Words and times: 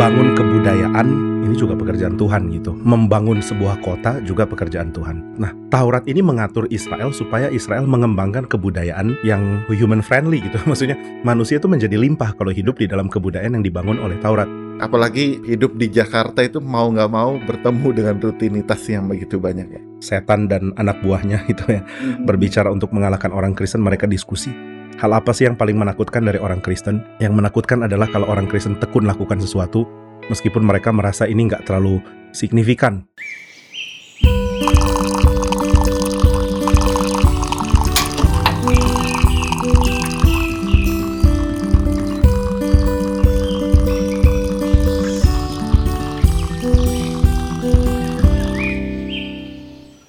membangun 0.00 0.32
kebudayaan 0.32 1.08
ini 1.44 1.52
juga 1.60 1.76
pekerjaan 1.76 2.16
Tuhan 2.16 2.48
gitu. 2.56 2.72
Membangun 2.72 3.44
sebuah 3.44 3.84
kota 3.84 4.16
juga 4.24 4.48
pekerjaan 4.48 4.96
Tuhan. 4.96 5.36
Nah, 5.36 5.52
Taurat 5.68 6.08
ini 6.08 6.24
mengatur 6.24 6.64
Israel 6.72 7.12
supaya 7.12 7.52
Israel 7.52 7.84
mengembangkan 7.84 8.48
kebudayaan 8.48 9.20
yang 9.28 9.60
human 9.68 10.00
friendly 10.00 10.40
gitu. 10.40 10.56
Maksudnya 10.72 10.96
manusia 11.20 11.60
itu 11.60 11.68
menjadi 11.68 12.00
limpah 12.00 12.32
kalau 12.32 12.48
hidup 12.48 12.80
di 12.80 12.88
dalam 12.88 13.12
kebudayaan 13.12 13.60
yang 13.60 13.64
dibangun 13.68 14.00
oleh 14.00 14.16
Taurat. 14.24 14.48
Apalagi 14.80 15.44
hidup 15.44 15.76
di 15.76 15.92
Jakarta 15.92 16.40
itu 16.40 16.64
mau 16.64 16.88
nggak 16.88 17.10
mau 17.12 17.36
bertemu 17.36 17.88
dengan 17.92 18.16
rutinitas 18.24 18.80
yang 18.88 19.04
begitu 19.04 19.36
banyak 19.36 19.68
ya. 19.68 19.84
Setan 20.00 20.48
dan 20.48 20.72
anak 20.80 21.04
buahnya 21.04 21.44
itu 21.52 21.76
ya 21.76 21.84
berbicara 22.24 22.72
untuk 22.72 22.88
mengalahkan 22.96 23.36
orang 23.36 23.52
Kristen 23.52 23.84
mereka 23.84 24.08
diskusi. 24.08 24.79
Hal 25.00 25.16
apa 25.16 25.32
sih 25.32 25.48
yang 25.48 25.56
paling 25.56 25.80
menakutkan 25.80 26.28
dari 26.28 26.36
orang 26.36 26.60
Kristen? 26.60 27.00
Yang 27.24 27.40
menakutkan 27.40 27.88
adalah 27.88 28.04
kalau 28.12 28.28
orang 28.28 28.44
Kristen 28.44 28.76
tekun 28.76 29.08
lakukan 29.08 29.40
sesuatu, 29.40 29.88
meskipun 30.28 30.60
mereka 30.60 30.92
merasa 30.92 31.24
ini 31.24 31.48
nggak 31.48 31.64
terlalu 31.64 32.04
signifikan. 32.36 33.08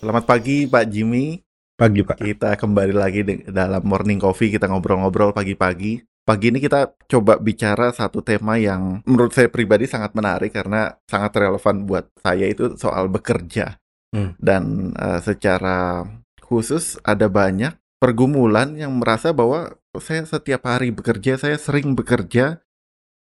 Selamat 0.04 0.28
pagi 0.28 0.68
Pak 0.68 0.84
Jimmy. 0.92 1.51
Pagi 1.82 2.06
Pak. 2.06 2.22
Kita 2.22 2.54
kembali 2.62 2.94
lagi 2.94 3.26
dalam 3.50 3.82
Morning 3.82 4.22
Coffee, 4.22 4.54
kita 4.54 4.70
ngobrol-ngobrol 4.70 5.34
pagi-pagi. 5.34 6.06
Pagi 6.22 6.54
ini 6.54 6.62
kita 6.62 6.94
coba 7.10 7.42
bicara 7.42 7.90
satu 7.90 8.22
tema 8.22 8.54
yang 8.62 9.02
menurut 9.10 9.34
saya 9.34 9.50
pribadi 9.50 9.90
sangat 9.90 10.14
menarik 10.14 10.54
karena 10.54 10.94
sangat 11.10 11.42
relevan 11.42 11.90
buat 11.90 12.14
saya 12.22 12.46
itu 12.46 12.78
soal 12.78 13.10
bekerja. 13.10 13.82
Hmm. 14.14 14.38
Dan 14.38 14.94
eh, 14.94 15.26
secara 15.26 16.06
khusus 16.46 17.02
ada 17.02 17.26
banyak 17.26 17.74
pergumulan 17.98 18.78
yang 18.78 19.02
merasa 19.02 19.34
bahwa 19.34 19.74
saya 19.98 20.22
setiap 20.30 20.70
hari 20.70 20.94
bekerja, 20.94 21.42
saya 21.42 21.58
sering 21.58 21.98
bekerja, 21.98 22.62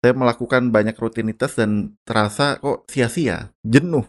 saya 0.04 0.12
melakukan 0.12 0.76
banyak 0.76 1.00
rutinitas 1.00 1.56
dan 1.56 1.96
terasa 2.04 2.60
kok 2.60 2.84
sia-sia, 2.92 3.56
jenuh. 3.64 4.04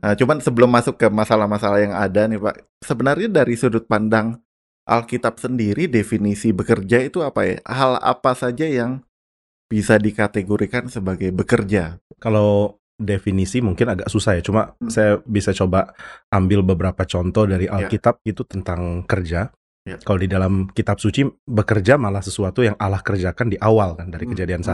Nah, 0.00 0.14
cuman 0.14 0.38
sebelum 0.40 0.70
masuk 0.70 0.96
ke 0.96 1.06
masalah-masalah 1.08 1.78
yang 1.82 1.94
ada 1.94 2.26
nih 2.26 2.40
Pak, 2.40 2.56
sebenarnya 2.82 3.28
dari 3.30 3.54
sudut 3.54 3.84
pandang 3.84 4.40
Alkitab 4.86 5.42
sendiri 5.42 5.90
definisi 5.90 6.54
bekerja 6.54 7.02
itu 7.02 7.22
apa 7.22 7.42
ya? 7.42 7.56
Hal 7.66 7.98
apa 7.98 8.38
saja 8.38 8.66
yang 8.70 9.02
bisa 9.66 9.98
dikategorikan 9.98 10.86
sebagai 10.86 11.34
bekerja? 11.34 11.98
Kalau 12.22 12.78
definisi 12.96 13.60
mungkin 13.60 13.92
agak 13.92 14.08
susah 14.08 14.38
ya, 14.38 14.42
cuma 14.46 14.72
Hmm. 14.78 14.88
saya 14.88 15.18
bisa 15.26 15.50
coba 15.52 15.92
ambil 16.32 16.62
beberapa 16.62 17.02
contoh 17.04 17.44
dari 17.44 17.66
Ya. 17.66 17.76
Alkitab 17.82 18.22
itu 18.24 18.46
tentang 18.46 19.02
kerja. 19.04 19.50
Ya. 19.86 19.98
Kalau 20.02 20.18
di 20.18 20.26
dalam 20.26 20.66
kitab 20.70 20.98
suci 20.98 21.26
bekerja 21.46 21.94
malah 21.94 22.22
sesuatu 22.22 22.62
yang 22.62 22.74
Allah 22.78 23.02
kerjakan 23.02 23.54
di 23.54 23.58
awal 23.58 23.94
kan 23.94 24.10
dari 24.10 24.26
Hmm, 24.26 24.34
kejadian 24.34 24.62
hmm. 24.62 24.70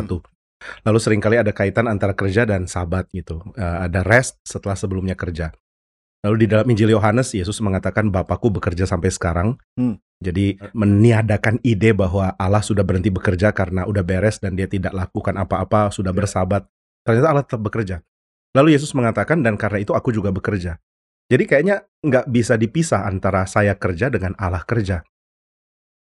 Lalu 0.87 0.99
sering 0.99 1.21
kali 1.23 1.39
ada 1.39 1.51
kaitan 1.55 1.87
antara 1.87 2.13
kerja 2.17 2.47
dan 2.47 2.67
sabat 2.67 3.09
gitu. 3.15 3.43
Eh, 3.55 3.79
ada 3.89 4.03
rest 4.03 4.41
setelah 4.45 4.75
sebelumnya 4.75 5.15
kerja. 5.15 5.53
Lalu 6.23 6.47
di 6.47 6.47
dalam 6.47 6.67
Injil 6.71 6.95
Yohanes 6.95 7.35
Yesus 7.35 7.59
mengatakan 7.59 8.09
Bapakku 8.15 8.55
bekerja 8.55 8.87
sampai 8.87 9.11
sekarang. 9.11 9.59
Hmm. 9.75 9.99
Jadi 10.23 10.55
meniadakan 10.71 11.59
ide 11.67 11.91
bahwa 11.99 12.39
Allah 12.39 12.63
sudah 12.63 12.87
berhenti 12.87 13.11
bekerja 13.11 13.51
karena 13.51 13.91
udah 13.91 14.07
beres 14.07 14.39
dan 14.39 14.55
dia 14.55 14.71
tidak 14.71 14.95
lakukan 14.95 15.35
apa-apa, 15.35 15.91
sudah 15.91 16.15
Ya. 16.15 16.19
bersabat. 16.23 16.63
Ternyata 17.03 17.27
Allah 17.27 17.43
tetap 17.43 17.67
bekerja. 17.67 18.07
Lalu 18.55 18.79
Yesus 18.79 18.95
mengatakan 18.95 19.43
dan 19.43 19.59
karena 19.59 19.83
itu 19.83 19.99
aku 19.99 20.15
juga 20.15 20.31
bekerja. 20.31 20.79
Jadi 21.27 21.43
kayaknya 21.49 21.83
nggak 22.07 22.31
bisa 22.31 22.55
dipisah 22.55 23.03
antara 23.03 23.43
saya 23.51 23.75
kerja 23.75 24.07
dengan 24.07 24.39
Allah 24.39 24.63
kerja. 24.63 25.03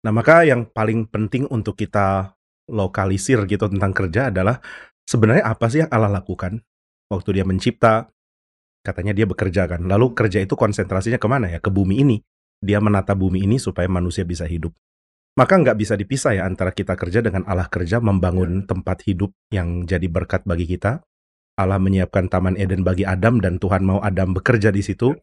Nah 0.04 0.12
maka 0.12 0.44
yang 0.46 0.68
paling 0.68 1.08
penting 1.08 1.48
untuk 1.48 1.74
kita 1.80 2.36
lokalisir 2.68 3.44
gitu 3.44 3.68
tentang 3.68 3.92
kerja 3.92 4.32
adalah 4.32 4.60
sebenarnya 5.04 5.44
apa 5.44 5.66
sih 5.68 5.84
yang 5.84 5.90
Allah 5.92 6.10
lakukan 6.20 6.60
waktu 7.12 7.40
dia 7.40 7.44
mencipta? 7.44 8.08
Katanya 8.84 9.16
dia 9.16 9.24
bekerja 9.24 9.64
kan. 9.64 9.88
Lalu 9.88 10.12
kerja 10.12 10.44
itu 10.44 10.52
konsentrasinya 10.60 11.16
ke 11.16 11.24
mana 11.24 11.48
ya? 11.48 11.58
Ke 11.60 11.72
bumi 11.72 12.04
ini. 12.04 12.20
Dia 12.60 12.84
menata 12.84 13.16
bumi 13.16 13.40
ini 13.44 13.56
supaya 13.56 13.88
manusia 13.88 14.28
bisa 14.28 14.44
hidup. 14.44 14.76
Maka 15.34 15.58
nggak 15.58 15.76
bisa 15.80 15.96
dipisah 15.96 16.36
ya 16.36 16.46
antara 16.46 16.70
kita 16.70 16.94
kerja 16.94 17.18
dengan 17.18 17.42
Allah 17.48 17.66
kerja 17.66 17.98
membangun 17.98 18.68
tempat 18.68 19.02
hidup 19.08 19.34
yang 19.50 19.88
jadi 19.88 20.06
berkat 20.06 20.44
bagi 20.44 20.68
kita. 20.68 21.02
Allah 21.58 21.80
menyiapkan 21.80 22.28
taman 22.28 22.54
Eden 22.60 22.86
bagi 22.86 23.02
Adam 23.08 23.40
dan 23.40 23.58
Tuhan 23.58 23.82
mau 23.82 23.98
Adam 24.04 24.36
bekerja 24.36 24.68
di 24.68 24.84
situ. 24.84 25.16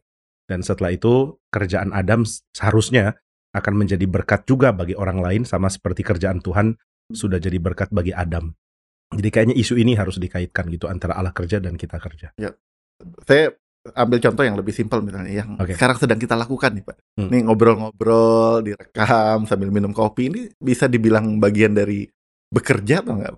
Dan 0.44 0.60
setelah 0.66 0.90
itu 0.92 1.38
kerjaan 1.54 1.94
Adam 1.94 2.26
seharusnya 2.26 3.14
akan 3.54 3.84
menjadi 3.84 4.04
berkat 4.10 4.42
juga 4.44 4.74
bagi 4.74 4.98
orang 4.98 5.22
lain 5.22 5.42
sama 5.46 5.70
seperti 5.70 6.02
kerjaan 6.02 6.42
Tuhan 6.42 6.76
sudah 7.12 7.38
jadi 7.38 7.56
berkat 7.62 7.92
bagi 7.92 8.12
Adam. 8.12 8.52
Jadi 9.12 9.28
kayaknya 9.28 9.56
isu 9.56 9.76
ini 9.76 9.92
harus 9.92 10.16
dikaitkan 10.16 10.72
gitu 10.72 10.88
antara 10.88 11.16
Allah 11.16 11.36
kerja 11.36 11.60
dan 11.60 11.76
kita 11.76 12.00
kerja. 12.00 12.32
Saya 13.28 13.52
ambil 13.92 14.22
contoh 14.22 14.44
yang 14.46 14.54
lebih 14.54 14.70
simpel 14.70 15.02
misalnya 15.02 15.42
yang 15.42 15.58
Oke. 15.58 15.74
sekarang 15.74 15.98
sedang 15.98 16.16
kita 16.16 16.38
lakukan 16.38 16.70
nih 16.70 16.84
Pak. 16.86 16.96
Hmm. 17.18 17.28
Nih 17.28 17.40
ngobrol-ngobrol, 17.44 18.62
direkam 18.62 19.44
sambil 19.44 19.68
minum 19.74 19.90
kopi 19.90 20.30
ini 20.30 20.40
bisa 20.56 20.86
dibilang 20.86 21.42
bagian 21.42 21.74
dari 21.76 22.06
bekerja 22.48 23.02
atau 23.02 23.18
enggak? 23.18 23.34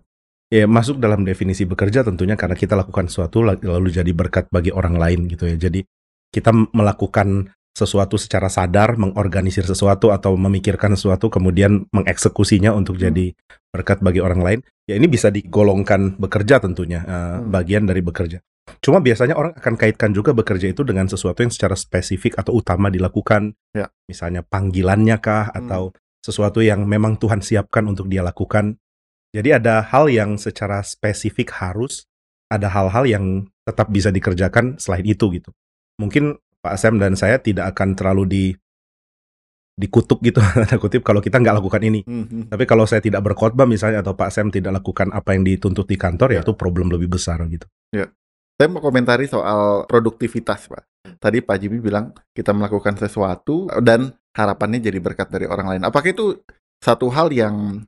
Ya 0.53 0.69
masuk 0.69 1.01
dalam 1.01 1.25
definisi 1.27 1.65
bekerja 1.67 2.05
tentunya 2.05 2.37
karena 2.39 2.55
kita 2.55 2.77
lakukan 2.77 3.09
sesuatu 3.11 3.43
lalu 3.43 3.89
jadi 3.91 4.13
berkat 4.15 4.47
bagi 4.53 4.71
orang 4.71 4.95
lain 5.01 5.27
gitu 5.27 5.49
ya. 5.49 5.57
Jadi 5.57 5.83
kita 6.31 6.53
melakukan 6.53 7.51
sesuatu 7.75 8.15
secara 8.15 8.47
sadar, 8.47 8.95
mengorganisir 8.95 9.67
sesuatu 9.67 10.15
atau 10.15 10.39
memikirkan 10.39 10.95
sesuatu 10.95 11.27
kemudian 11.27 11.91
mengeksekusinya 11.91 12.71
untuk 12.71 12.97
Hmm. 12.97 13.11
jadi 13.11 13.27
berkat 13.75 13.99
bagi 13.99 14.23
orang 14.23 14.41
lain. 14.41 14.59
Ya 14.87 14.95
ini 14.95 15.11
bisa 15.11 15.35
digolongkan 15.35 16.15
bekerja 16.17 16.63
tentunya, 16.63 17.03
eh, 17.03 17.11
Hmm. 17.43 17.51
bagian 17.51 17.83
dari 17.85 17.99
bekerja. 18.01 18.39
Cuma 18.79 19.03
biasanya 19.03 19.35
orang 19.35 19.53
akan 19.59 19.75
kaitkan 19.77 20.15
juga 20.15 20.31
bekerja 20.33 20.71
itu 20.71 20.87
dengan 20.87 21.11
sesuatu 21.11 21.43
yang 21.43 21.51
secara 21.53 21.75
spesifik 21.75 22.39
atau 22.39 22.55
utama 22.57 22.89
dilakukan. 22.89 23.53
Ya. 23.75 23.91
Misalnya 24.07 24.47
panggilannya 24.47 25.19
kah 25.19 25.51
Hmm. 25.51 25.67
atau 25.67 25.83
sesuatu 26.25 26.63
yang 26.65 26.87
memang 26.89 27.19
Tuhan 27.21 27.43
siapkan 27.45 27.85
untuk 27.91 28.09
dia 28.09 28.25
lakukan. 28.25 28.79
Jadi 29.35 29.51
ada 29.51 29.83
hal 29.83 30.09
yang 30.09 30.39
secara 30.39 30.81
spesifik 30.87 31.51
harus, 31.59 32.07
ada 32.49 32.71
hal-hal 32.71 33.05
yang 33.05 33.25
tetap 33.67 33.91
bisa 33.91 34.15
dikerjakan 34.15 34.79
selain 34.79 35.05
itu 35.05 35.27
gitu. 35.35 35.51
Mungkin 35.99 36.39
Pak 36.65 36.81
Sam 36.81 36.97
dan 36.97 37.13
saya 37.13 37.37
tidak 37.37 37.77
akan 37.77 37.93
terlalu 37.93 38.25
di 38.25 38.45
dikutuk 39.75 40.23
gitu 40.23 40.39
tanda 40.55 40.79
kutip 40.79 41.05
kalau 41.05 41.21
kita 41.21 41.37
nggak 41.37 41.61
lakukan 41.61 41.83
ini. 41.85 42.01
Hmm, 42.09 42.25
hmm. 42.25 42.43
Tapi 42.49 42.65
kalau 42.65 42.89
saya 42.89 43.05
tidak 43.05 43.21
berkhotbah 43.21 43.69
misalnya 43.69 44.01
atau 44.01 44.17
Pak 44.17 44.31
Sam 44.33 44.49
tidak 44.49 44.81
lakukan 44.81 45.13
apa 45.13 45.37
yang 45.37 45.45
dituntut 45.45 45.85
di 45.85 46.01
kantor 46.01 46.33
ya 46.33 46.41
Ya. 46.41 46.43
itu 46.43 46.57
problem 46.57 46.89
lebih 46.89 47.13
besar 47.13 47.45
gitu. 47.47 47.69
Saya 48.55 48.71
mau 48.71 48.79
komentari 48.79 49.27
soal 49.27 49.83
produktivitas, 49.91 50.71
Pak. 50.71 50.87
Tadi 51.19 51.43
Pak 51.43 51.57
Jimmy 51.59 51.83
bilang 51.83 52.15
kita 52.31 52.55
melakukan 52.55 52.95
sesuatu 52.95 53.67
dan 53.83 54.15
harapannya 54.31 54.79
jadi 54.79 55.03
berkat 55.03 55.27
dari 55.27 55.51
orang 55.51 55.75
lain. 55.75 55.83
Apakah 55.83 56.15
itu 56.15 56.39
satu 56.79 57.11
hal 57.11 57.35
yang 57.35 57.83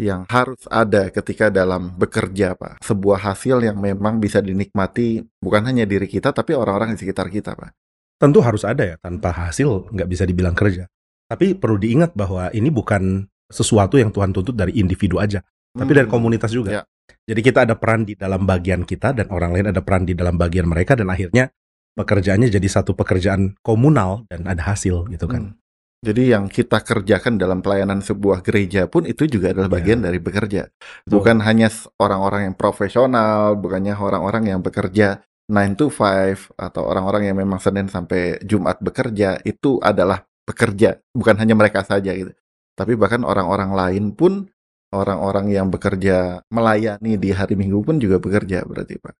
yang 0.00 0.24
harus 0.32 0.64
ada 0.72 1.12
ketika 1.12 1.52
dalam 1.52 1.92
bekerja, 1.92 2.56
Pak? 2.56 2.80
Sebuah 2.80 3.20
hasil 3.20 3.60
yang 3.60 3.76
memang 3.76 4.16
bisa 4.16 4.40
dinikmati 4.40 5.20
bukan 5.44 5.68
hanya 5.68 5.84
diri 5.84 6.08
kita 6.08 6.32
tapi 6.32 6.56
orang-orang 6.56 6.96
di 6.96 7.04
sekitar 7.04 7.28
kita, 7.28 7.52
Pak. 7.52 7.87
Tentu 8.18 8.42
harus 8.42 8.66
ada 8.66 8.82
ya 8.82 8.96
tanpa 8.98 9.30
hasil 9.30 9.94
nggak 9.94 10.08
bisa 10.10 10.26
dibilang 10.26 10.52
kerja. 10.52 10.90
Tapi 11.30 11.54
perlu 11.54 11.78
diingat 11.78 12.18
bahwa 12.18 12.50
ini 12.50 12.66
bukan 12.68 13.24
sesuatu 13.46 13.94
yang 13.96 14.10
Tuhan 14.10 14.34
tuntut 14.34 14.58
dari 14.58 14.74
individu 14.76 15.22
aja, 15.22 15.40
tapi 15.72 15.94
dari 15.94 16.10
Hmm. 16.10 16.14
komunitas 16.18 16.50
juga. 16.50 16.70
Ya. 16.70 16.82
Jadi 17.28 17.40
kita 17.40 17.64
ada 17.64 17.76
peran 17.78 18.04
di 18.04 18.18
dalam 18.18 18.44
bagian 18.44 18.84
kita 18.84 19.14
dan 19.16 19.30
orang 19.32 19.54
lain 19.54 19.66
ada 19.72 19.80
peran 19.80 20.04
di 20.04 20.12
dalam 20.18 20.36
bagian 20.36 20.68
mereka 20.68 20.96
dan 20.98 21.08
akhirnya 21.08 21.48
pekerjaannya 21.94 22.48
jadi 22.52 22.68
satu 22.68 22.92
pekerjaan 22.92 23.56
komunal 23.64 24.24
dan 24.28 24.44
ada 24.44 24.66
hasil 24.66 25.08
gitu 25.12 25.28
kan. 25.30 25.52
Hmm. 25.52 25.56
Jadi 25.98 26.30
yang 26.30 26.46
kita 26.46 26.78
kerjakan 26.78 27.42
dalam 27.42 27.58
pelayanan 27.58 27.98
sebuah 27.98 28.46
gereja 28.46 28.86
pun 28.86 29.02
itu 29.02 29.26
juga 29.26 29.50
adalah 29.50 29.66
Ya. 29.66 29.74
bagian 29.82 29.98
dari 29.98 30.22
bekerja. 30.22 30.70
Betul. 30.70 31.10
Bukan 31.10 31.42
hanya 31.42 31.68
orang-orang 31.98 32.46
yang 32.46 32.54
profesional, 32.54 33.58
bukannya 33.58 33.98
orang-orang 33.98 34.46
yang 34.46 34.60
bekerja 34.62 35.26
9 35.48 35.80
to 35.80 35.88
5 35.88 36.52
atau 36.60 36.82
orang-orang 36.84 37.32
yang 37.32 37.36
memang 37.40 37.56
Senin 37.56 37.88
sampai 37.88 38.36
Jumat 38.44 38.78
bekerja 38.84 39.40
itu 39.42 39.80
adalah 39.80 40.28
pekerja, 40.44 41.00
bukan 41.16 41.36
hanya 41.40 41.56
mereka 41.56 41.80
saja 41.84 42.12
gitu. 42.12 42.32
Tapi 42.76 42.94
bahkan 42.94 43.24
orang-orang 43.24 43.72
lain 43.72 44.04
pun 44.12 44.46
orang-orang 44.92 45.52
yang 45.52 45.68
bekerja 45.68 46.44
melayani 46.52 47.16
di 47.20 47.32
hari 47.32 47.56
Minggu 47.56 47.80
pun 47.84 48.00
juga 48.00 48.20
bekerja 48.20 48.64
berarti 48.64 48.96
Pak. 49.00 49.16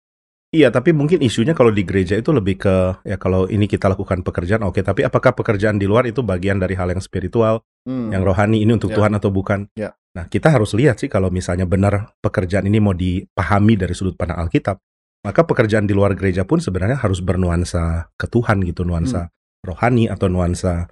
Iya, 0.48 0.72
tapi 0.72 0.96
mungkin 0.96 1.20
isunya 1.20 1.52
kalau 1.52 1.68
di 1.68 1.84
gereja 1.84 2.16
itu 2.16 2.32
lebih 2.32 2.56
ke 2.56 3.04
ya 3.04 3.20
kalau 3.20 3.44
ini 3.52 3.68
kita 3.68 3.84
lakukan 3.92 4.24
pekerjaan 4.24 4.64
oke, 4.64 4.80
tapi 4.80 5.04
apakah 5.04 5.36
pekerjaan 5.36 5.76
di 5.76 5.84
luar 5.84 6.08
itu 6.08 6.24
bagian 6.24 6.56
dari 6.56 6.72
hal 6.72 6.88
yang 6.88 7.04
spiritual, 7.04 7.60
Hmm. 7.84 8.08
yang 8.08 8.24
rohani 8.24 8.64
ini 8.64 8.72
untuk 8.72 8.92
Ya. 8.92 9.00
Tuhan 9.00 9.12
atau 9.16 9.28
bukan? 9.28 9.68
Ya. 9.76 9.92
Nah, 10.16 10.24
kita 10.24 10.48
harus 10.48 10.72
lihat 10.72 11.04
sih 11.04 11.12
kalau 11.12 11.28
misalnya 11.28 11.68
benar 11.68 12.16
pekerjaan 12.24 12.64
ini 12.64 12.80
mau 12.80 12.96
dipahami 12.96 13.76
dari 13.76 13.92
sudut 13.92 14.16
pandang 14.16 14.40
Alkitab, 14.48 14.80
maka 15.22 15.44
pekerjaan 15.44 15.84
di 15.84 15.94
luar 15.94 16.14
gereja 16.14 16.46
pun 16.46 16.62
sebenarnya 16.62 17.00
harus 17.00 17.18
bernuansa 17.18 18.10
ke 18.14 18.26
Tuhan 18.30 18.62
gitu, 18.64 18.86
nuansa 18.86 19.32
rohani 19.64 20.06
atau 20.06 20.30
nuansa 20.30 20.86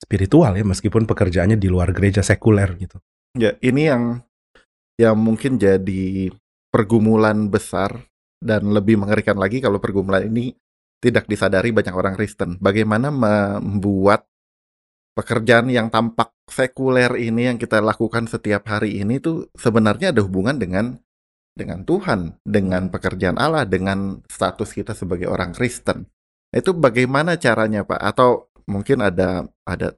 spiritual 0.00 0.56
ya, 0.56 0.64
meskipun 0.64 1.04
pekerjaannya 1.04 1.60
di 1.60 1.68
luar 1.68 1.92
gereja 1.94 2.24
sekuler 2.24 2.74
gitu. 2.80 2.98
Ya, 3.38 3.56
ini 3.64 3.88
yang 3.88 4.24
yang 5.00 5.16
mungkin 5.16 5.56
jadi 5.56 6.32
pergumulan 6.72 7.48
besar 7.48 8.08
dan 8.42 8.72
lebih 8.72 8.98
mengerikan 8.98 9.38
lagi 9.38 9.62
kalau 9.62 9.78
pergumulan 9.78 10.26
ini 10.26 10.56
tidak 11.02 11.26
disadari 11.26 11.70
banyak 11.74 11.94
orang 11.94 12.14
Kristen. 12.14 12.58
Bagaimana 12.62 13.10
membuat 13.10 14.26
pekerjaan 15.12 15.68
yang 15.68 15.92
tampak 15.92 16.32
sekuler 16.48 17.12
ini 17.20 17.52
yang 17.52 17.58
kita 17.60 17.84
lakukan 17.84 18.26
setiap 18.26 18.64
hari 18.68 19.02
ini 19.02 19.20
tuh 19.20 19.48
sebenarnya 19.52 20.14
ada 20.14 20.24
hubungan 20.24 20.56
dengan 20.56 20.96
dengan 21.52 21.84
Tuhan, 21.84 22.40
dengan 22.42 22.88
pekerjaan 22.88 23.36
Allah, 23.36 23.68
dengan 23.68 24.24
status 24.26 24.72
kita 24.72 24.96
sebagai 24.96 25.28
orang 25.28 25.52
Kristen. 25.52 26.08
Itu 26.52 26.76
bagaimana 26.76 27.36
caranya, 27.40 27.84
Pak? 27.84 28.00
Atau 28.00 28.52
mungkin 28.68 29.04
ada 29.04 29.46
ada 29.64 29.96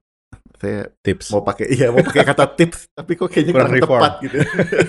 saya 0.59 0.89
Tips. 1.05 1.29
mau 1.35 1.45
pakai 1.45 1.67
iya 1.77 1.93
mau 1.93 2.01
pakai 2.01 2.25
kata 2.25 2.47
tips 2.59 2.89
tapi 2.97 3.19
kok 3.19 3.29
kayaknya 3.29 3.53
Kurang 3.53 3.73
kurang 3.75 3.85
tepat 3.85 4.13
gitu 4.25 4.37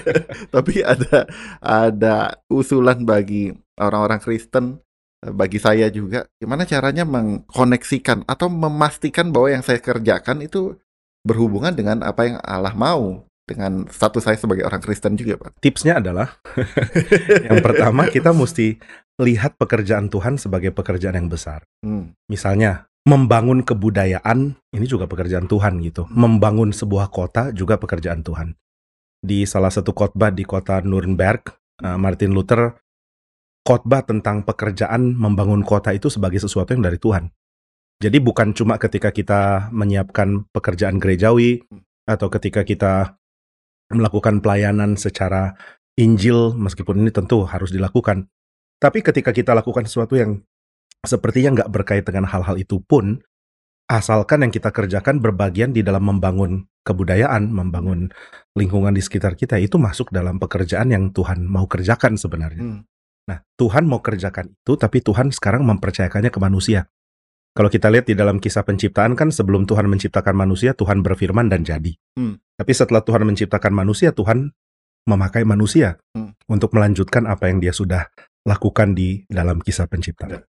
tapi 0.55 0.73
ada 0.85 1.17
ada 1.59 2.15
usulan 2.47 3.03
bagi 3.03 3.51
orang-orang 3.75 4.21
Kristen 4.23 4.79
bagi 5.25 5.57
saya 5.57 5.89
juga 5.89 6.29
gimana 6.37 6.69
caranya 6.69 7.03
mengkoneksikan 7.03 8.29
atau 8.29 8.47
memastikan 8.47 9.33
bahwa 9.33 9.57
yang 9.57 9.63
saya 9.65 9.81
kerjakan 9.81 10.45
itu 10.45 10.77
berhubungan 11.25 11.73
dengan 11.73 12.05
apa 12.05 12.21
yang 12.29 12.37
Allah 12.45 12.77
mau 12.77 13.25
dengan 13.45 13.85
status 13.87 14.25
saya 14.25 14.37
sebagai 14.41 14.65
orang 14.65 14.81
Kristen 14.81 15.13
juga 15.13 15.37
Pak 15.37 15.61
Tipsnya 15.61 16.01
adalah 16.01 16.41
yang 17.47 17.61
pertama 17.61 18.09
kita 18.09 18.33
mesti 18.33 18.81
lihat 19.21 19.55
pekerjaan 19.55 20.11
Tuhan 20.11 20.35
sebagai 20.35 20.75
pekerjaan 20.75 21.15
yang 21.15 21.29
besar. 21.31 21.63
Hmm, 21.85 22.11
Misalnya 22.27 22.89
membangun 23.05 23.61
kebudayaan 23.61 24.57
ini 24.73 24.85
juga 24.89 25.05
pekerjaan 25.05 25.45
Tuhan 25.45 25.79
gitu. 25.85 26.09
Membangun 26.09 26.73
sebuah 26.73 27.13
kota 27.13 27.53
juga 27.53 27.77
pekerjaan 27.77 28.25
Tuhan. 28.25 28.57
Di 29.21 29.45
salah 29.45 29.69
satu 29.69 29.93
khotbah 29.93 30.33
di 30.33 30.43
kota 30.43 30.81
Nuremberg, 30.81 31.53
uh, 31.85 31.97
Martin 32.01 32.33
Luther 32.33 32.75
khotbah 33.65 34.05
tentang 34.05 34.45
pekerjaan 34.45 35.17
membangun 35.17 35.65
kota 35.65 35.93
itu 35.93 36.09
sebagai 36.09 36.37
sesuatu 36.37 36.73
yang 36.73 36.85
dari 36.85 37.01
Tuhan. 37.01 37.29
Jadi 37.97 38.17
bukan 38.19 38.51
cuma 38.51 38.75
ketika 38.75 39.09
kita 39.09 39.71
menyiapkan 39.71 40.45
pekerjaan 40.51 40.99
gerejawi 40.99 41.63
atau 42.05 42.27
ketika 42.29 42.61
kita 42.67 43.17
melakukan 43.91 44.41
pelayanan 44.41 44.97
secara 44.97 45.53
Injil 45.95 46.57
meskipun 46.57 47.05
ini 47.05 47.11
tentu 47.11 47.47
harus 47.47 47.71
dilakukan. 47.71 48.27
Tapi 48.81 48.99
ketika 48.99 49.31
kita 49.31 49.55
lakukan 49.55 49.87
sesuatu 49.87 50.19
yang 50.19 50.43
sepertinya 51.07 51.61
nggak 51.61 51.71
berkait 51.71 52.03
dengan 52.03 52.27
hal-hal 52.27 52.59
itu 52.59 52.83
pun, 52.83 53.23
asalkan 53.87 54.43
yang 54.43 54.51
kita 54.51 54.73
kerjakan 54.73 55.23
berbagian 55.23 55.71
di 55.71 55.85
dalam 55.85 56.03
membangun 56.03 56.67
kebudayaan, 56.83 57.49
membangun 57.49 58.11
lingkungan 58.57 58.93
di 58.93 59.01
sekitar 59.01 59.39
kita, 59.39 59.57
itu 59.57 59.79
masuk 59.79 60.11
dalam 60.11 60.37
pekerjaan 60.37 60.91
yang 60.91 61.13
Tuhan 61.15 61.45
mau 61.47 61.65
kerjakan 61.65 62.19
sebenarnya. 62.19 62.61
hmm, 62.61 62.81
Nah, 63.25 63.41
Tuhan 63.57 63.89
mau 63.89 64.05
kerjakan 64.05 64.53
itu, 64.53 64.73
tapi 64.77 65.01
Tuhan 65.01 65.33
sekarang 65.33 65.65
mempercayakannya 65.65 66.29
ke 66.29 66.37
manusia. 66.37 66.85
Kalau 67.55 67.71
kita 67.71 67.87
lihat 67.87 68.11
di 68.11 68.19
dalam 68.19 68.43
kisah 68.43 68.67
penciptaan 68.67 69.15
kan 69.15 69.31
sebelum 69.31 69.63
Tuhan 69.63 69.87
menciptakan 69.87 70.35
manusia, 70.35 70.75
Tuhan 70.75 70.99
berfirman 70.99 71.47
dan 71.47 71.63
jadi. 71.63 71.95
Hmm. 72.19 72.35
Tapi 72.59 72.71
setelah 72.75 72.99
Tuhan 72.99 73.23
menciptakan 73.23 73.71
manusia, 73.71 74.11
Tuhan 74.11 74.51
memakai 75.07 75.47
manusia 75.47 75.95
Hmm. 76.11 76.35
untuk 76.51 76.75
melanjutkan 76.75 77.23
apa 77.23 77.47
yang 77.47 77.63
dia 77.63 77.71
sudah 77.71 78.11
lakukan 78.43 78.91
di 78.91 79.23
dalam 79.31 79.63
kisah 79.63 79.87
penciptaan. 79.87 80.35
Ya. 80.35 80.41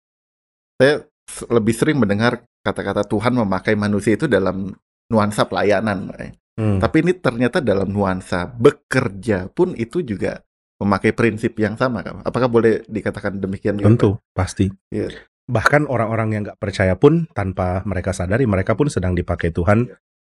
saya 0.76 1.08
lebih 1.48 1.72
sering 1.72 1.96
mendengar 1.96 2.44
kata-kata 2.60 3.08
Tuhan 3.08 3.32
memakai 3.32 3.80
manusia 3.80 4.20
itu 4.20 4.28
dalam 4.28 4.76
nuansa 5.08 5.48
pelayanan 5.48 6.12
Pak. 6.12 6.20
Hmm. 6.60 6.80
Tapi 6.84 6.98
ini 7.00 7.14
ternyata 7.16 7.64
dalam 7.64 7.88
nuansa 7.88 8.44
bekerja 8.50 9.48
pun 9.56 9.72
itu 9.78 10.04
juga 10.04 10.44
memakai 10.82 11.16
prinsip 11.16 11.56
yang 11.60 11.80
sama? 11.80 12.04
Apakah 12.28 12.52
boleh 12.52 12.84
dikatakan 12.92 13.40
demikian 13.40 13.80
juga? 13.80 13.88
Tentu, 13.88 14.10
pasti. 14.36 14.68
Iya. 14.92 15.16
Bahkan 15.46 15.86
orang-orang 15.86 16.28
yang 16.34 16.42
nggak 16.50 16.58
percaya 16.58 16.98
pun 16.98 17.30
tanpa 17.32 17.86
mereka 17.86 18.12
sadari, 18.12 18.50
mereka 18.50 18.74
pun 18.74 18.90
sedang 18.90 19.14
dipakai 19.14 19.54
Tuhan 19.54 19.86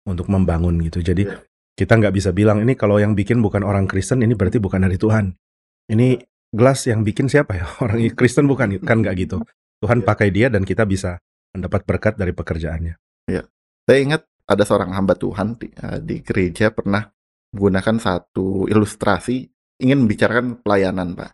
untuk 0.06 0.30
membangun 0.30 0.78
gitu. 0.86 1.02
Jadi 1.02 1.26
Iya. 1.26 1.42
kita 1.74 1.98
nggak 1.98 2.14
bisa 2.14 2.30
bilang 2.30 2.62
ini 2.62 2.78
kalau 2.78 3.02
yang 3.02 3.18
bikin 3.18 3.42
bukan 3.42 3.66
orang 3.66 3.90
Kristen, 3.90 4.22
ini 4.22 4.38
berarti 4.38 4.62
bukan 4.62 4.86
dari 4.86 5.00
Tuhan. 5.00 5.34
Ini 5.90 6.14
gelas 6.54 6.86
yang 6.86 7.02
bikin 7.02 7.26
siapa 7.26 7.58
ya? 7.58 7.66
Orang 7.82 7.98
Kristen 8.14 8.46
bukan, 8.46 8.78
kan 8.86 9.02
nggak 9.02 9.14
gitu. 9.18 9.42
Tuhan 9.82 10.02
Iya. 10.02 10.06
pakai 10.06 10.28
dia 10.30 10.46
dan 10.46 10.62
kita 10.62 10.86
bisa 10.86 11.18
mendapat 11.50 11.82
berkat 11.82 12.14
dari 12.14 12.30
pekerjaannya. 12.30 12.94
Saya 13.88 13.98
ingat 14.06 14.22
ada 14.46 14.62
seorang 14.62 14.94
hamba 14.94 15.18
Tuhan 15.18 15.58
di, 15.58 15.66
eh, 15.74 15.98
di 15.98 16.22
gereja 16.22 16.70
pernah 16.70 17.02
menggunakan 17.50 17.98
satu 17.98 18.70
ilustrasi 18.70 19.50
ingin 19.82 20.06
membicarakan 20.06 20.62
pelayanan, 20.62 21.18
Pak. 21.18 21.30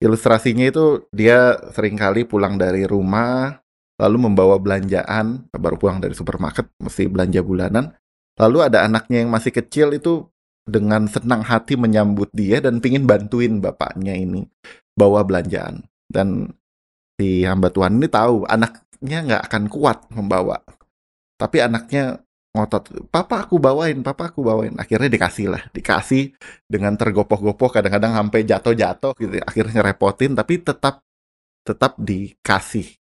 Ilustrasinya 0.00 0.64
itu 0.64 1.04
dia 1.12 1.60
sering 1.76 1.94
kali 2.00 2.24
pulang 2.24 2.56
dari 2.56 2.88
rumah 2.88 3.60
lalu 4.00 4.16
membawa 4.16 4.56
belanjaan, 4.56 5.44
baru 5.52 5.76
pulang 5.76 6.00
dari 6.00 6.16
supermarket 6.16 6.72
mesti 6.80 7.04
belanja 7.04 7.44
bulanan. 7.44 7.92
Lalu 8.40 8.72
ada 8.72 8.88
anaknya 8.88 9.20
yang 9.20 9.28
masih 9.28 9.52
kecil 9.52 9.92
itu 9.92 10.24
dengan 10.64 11.04
senang 11.04 11.44
hati 11.44 11.76
menyambut 11.76 12.32
dia 12.32 12.64
dan 12.64 12.80
pingin 12.80 13.04
bantuin 13.04 13.60
bapaknya 13.60 14.16
ini 14.16 14.48
bawa 14.96 15.20
belanjaan. 15.20 15.84
Dan 16.08 16.48
si 17.20 17.44
hamba 17.44 17.68
Tuhan 17.68 18.00
ini 18.00 18.08
tahu 18.08 18.48
anaknya 18.48 19.18
nggak 19.28 19.42
akan 19.52 19.64
kuat 19.68 20.08
membawa. 20.16 20.64
Tapi 21.36 21.60
anaknya 21.60 22.24
ngotot, 22.50 23.10
papa 23.14 23.46
aku 23.46 23.62
bawain, 23.62 24.02
papa 24.02 24.34
aku 24.34 24.42
bawain. 24.42 24.74
Akhirnya 24.74 25.06
dikasih 25.06 25.46
lah, 25.54 25.62
dikasih 25.70 26.34
dengan 26.66 26.98
tergopoh-gopoh, 26.98 27.70
kadang-kadang 27.70 28.14
sampai 28.14 28.42
jatuh-jatuh 28.42 29.12
gitu. 29.18 29.34
Akhirnya 29.46 29.82
ngerepotin, 29.82 30.34
tapi 30.34 30.58
tetap 30.58 31.02
tetap 31.62 31.94
dikasih. 32.00 32.98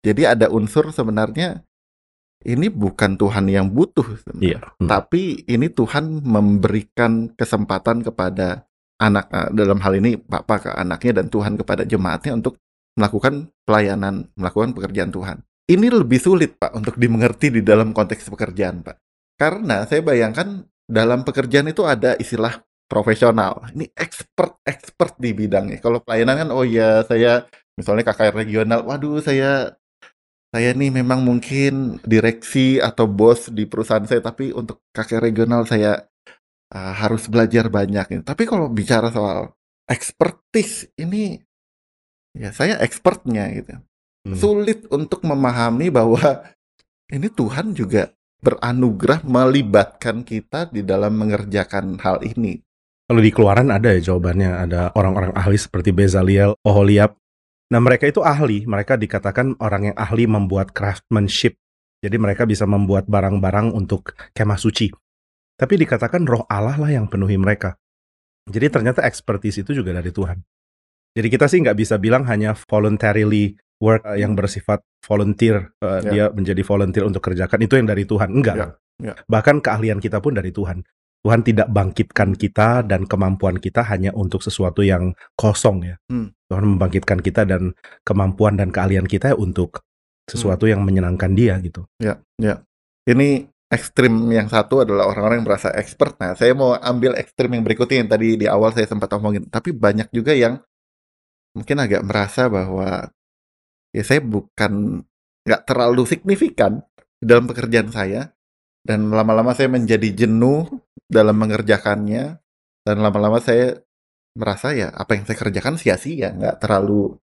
Jadi 0.00 0.22
ada 0.24 0.46
unsur 0.48 0.88
sebenarnya 0.94 1.66
ini 2.46 2.70
bukan 2.70 3.18
Tuhan 3.18 3.50
yang 3.50 3.66
butuh, 3.74 4.06
sebenarnya. 4.22 4.46
Iya. 4.46 4.58
Hmm. 4.78 4.86
tapi 4.86 5.42
ini 5.50 5.66
Tuhan 5.74 6.22
memberikan 6.22 7.34
kesempatan 7.34 8.06
kepada 8.06 8.62
anak 9.02 9.26
eh, 9.34 9.50
dalam 9.54 9.82
hal 9.82 9.98
ini 9.98 10.14
bapak 10.18 10.58
ke 10.62 10.70
anaknya 10.70 11.22
dan 11.22 11.26
Tuhan 11.30 11.58
kepada 11.58 11.82
jemaatnya 11.82 12.38
untuk 12.38 12.62
melakukan 12.94 13.50
pelayanan, 13.66 14.30
melakukan 14.34 14.74
pekerjaan 14.74 15.10
Tuhan. 15.10 15.38
Ini 15.68 15.92
lebih 15.92 16.16
sulit 16.16 16.56
Pak 16.56 16.72
untuk 16.72 16.96
dimengerti 16.96 17.52
di 17.52 17.60
dalam 17.60 17.92
konteks 17.92 18.32
pekerjaan 18.32 18.80
Pak. 18.80 18.96
Karena 19.36 19.84
saya 19.84 20.00
bayangkan 20.00 20.64
dalam 20.88 21.28
pekerjaan 21.28 21.68
itu 21.68 21.84
ada 21.84 22.16
istilah 22.16 22.64
profesional. 22.88 23.68
Ini 23.76 23.92
expert-expert 23.92 25.20
di 25.20 25.36
bidangnya. 25.36 25.76
Kalau 25.84 26.00
pelayanan 26.00 26.36
kan 26.40 26.48
oh 26.56 26.64
ya 26.64 27.04
saya 27.04 27.44
misalnya 27.76 28.08
KKR 28.08 28.34
regional, 28.34 28.80
waduh 28.88 29.20
saya 29.20 29.76
saya 30.48 30.72
nih 30.72 30.88
memang 30.88 31.20
mungkin 31.20 32.00
direksi 32.00 32.80
atau 32.80 33.04
bos 33.04 33.52
di 33.52 33.68
perusahaan 33.68 34.08
saya, 34.08 34.24
tapi 34.24 34.56
untuk 34.56 34.80
KKR 34.96 35.28
regional 35.28 35.68
saya 35.68 36.00
uh, 36.72 36.92
harus 36.96 37.28
belajar 37.28 37.68
banyak. 37.68 38.24
Tapi 38.24 38.42
kalau 38.48 38.72
bicara 38.72 39.12
soal 39.12 39.52
expertise 39.84 40.88
ini 40.96 41.36
ya 42.32 42.56
saya 42.56 42.80
expertnya 42.80 43.52
gitu 43.52 43.76
Hmm. 44.28 44.36
sulit 44.36 44.84
untuk 44.92 45.24
memahami 45.24 45.88
bahwa 45.88 46.44
ini 47.08 47.32
Tuhan 47.32 47.72
juga 47.72 48.12
beranugerah 48.44 49.24
melibatkan 49.24 50.20
kita 50.20 50.68
di 50.68 50.84
dalam 50.84 51.16
mengerjakan 51.16 51.96
hal 51.96 52.20
ini. 52.20 52.60
Kalau 53.08 53.24
di 53.24 53.32
keluaran 53.32 53.72
ada 53.72 53.96
ya 53.96 54.12
jawabannya, 54.12 54.68
ada 54.68 54.92
orang-orang 54.92 55.32
ahli 55.32 55.56
seperti 55.56 55.96
Bezaliel, 55.96 56.52
Oholiab. 56.60 57.16
Nah 57.72 57.80
mereka 57.80 58.04
itu 58.04 58.20
ahli, 58.20 58.68
mereka 58.68 59.00
dikatakan 59.00 59.56
orang 59.64 59.92
yang 59.92 59.96
ahli 59.96 60.28
membuat 60.28 60.76
craftsmanship. 60.76 61.56
Jadi 62.04 62.16
mereka 62.20 62.44
bisa 62.44 62.68
membuat 62.68 63.08
barang-barang 63.08 63.72
untuk 63.72 64.12
kemah 64.36 64.60
suci. 64.60 64.92
Tapi 65.56 65.74
dikatakan 65.80 66.28
roh 66.28 66.44
Allah 66.46 66.76
lah 66.76 66.92
yang 66.92 67.08
penuhi 67.08 67.40
mereka. 67.40 67.80
Jadi 68.44 68.68
ternyata 68.68 69.02
expertise 69.08 69.64
itu 69.64 69.72
juga 69.72 69.96
dari 69.96 70.12
Tuhan. 70.12 70.38
Jadi 71.16 71.28
kita 71.32 71.48
sih 71.48 71.64
nggak 71.64 71.78
bisa 71.80 71.96
bilang 71.96 72.28
hanya 72.28 72.54
voluntarily 72.54 73.56
work 73.78 74.02
uh, 74.06 74.18
yang 74.18 74.34
bersifat 74.34 74.82
volunteer, 75.06 75.70
uh, 75.82 76.02
Ya. 76.02 76.10
dia 76.10 76.24
menjadi 76.30 76.62
volunteer 76.66 77.04
untuk 77.06 77.22
kerjakan, 77.22 77.58
itu 77.64 77.74
yang 77.78 77.88
dari 77.88 78.04
Tuhan. 78.04 78.28
Enggak. 78.30 78.56
Ya, 78.56 78.68
ya. 79.00 79.14
Bahkan 79.26 79.62
keahlian 79.62 79.98
kita 80.02 80.18
pun 80.18 80.34
dari 80.34 80.50
Tuhan. 80.50 80.82
Tuhan 81.18 81.42
tidak 81.42 81.68
bangkitkan 81.74 82.38
kita 82.38 82.86
dan 82.86 83.02
kemampuan 83.02 83.58
kita 83.58 83.82
hanya 83.90 84.14
untuk 84.14 84.38
sesuatu 84.38 84.86
yang 84.86 85.18
kosong 85.34 85.82
ya. 85.82 85.96
Hmm. 86.06 86.30
Tuhan 86.46 86.64
membangkitkan 86.64 87.18
kita 87.18 87.42
dan 87.42 87.74
kemampuan 88.06 88.54
dan 88.54 88.70
keahlian 88.70 89.04
kita 89.04 89.34
untuk 89.34 89.82
sesuatu 90.30 90.70
yang 90.70 90.84
menyenangkan 90.86 91.34
dia 91.34 91.58
gitu. 91.58 91.88
Ya, 91.98 92.22
ya. 92.38 92.62
Ini 93.08 93.50
ekstrim 93.68 94.12
yang 94.32 94.48
satu 94.48 94.84
adalah 94.84 95.10
orang-orang 95.10 95.42
yang 95.42 95.48
merasa 95.48 95.68
expert. 95.74 96.16
Nah, 96.20 96.32
saya 96.36 96.54
mau 96.56 96.76
ambil 96.76 97.16
ekstrim 97.18 97.52
yang 97.52 97.64
berikutnya 97.64 98.04
yang 98.04 98.10
tadi 98.12 98.28
di 98.38 98.46
awal 98.48 98.72
saya 98.72 98.86
sempat 98.88 99.12
omongin. 99.16 99.48
Tapi 99.48 99.74
banyak 99.74 100.08
juga 100.12 100.32
yang 100.32 100.60
mungkin 101.52 101.76
agak 101.82 102.04
merasa 102.04 102.46
bahwa 102.46 103.10
ya 103.92 104.02
saya 104.04 104.20
bukan 104.20 105.02
nggak 105.48 105.62
terlalu 105.64 106.04
signifikan 106.04 106.84
dalam 107.18 107.48
pekerjaan 107.48 107.88
saya 107.88 108.32
dan 108.84 109.10
lama-lama 109.10 109.52
saya 109.56 109.68
menjadi 109.72 110.26
jenuh 110.26 110.68
dalam 111.08 111.36
mengerjakannya 111.40 112.38
dan 112.84 112.96
lama-lama 113.00 113.40
saya 113.40 113.80
merasa 114.38 114.70
ya 114.76 114.92
apa 114.94 115.18
yang 115.18 115.24
saya 115.26 115.36
kerjakan 115.40 115.80
sia-sia 115.80 116.30
nggak 116.32 116.62
terlalu 116.62 117.16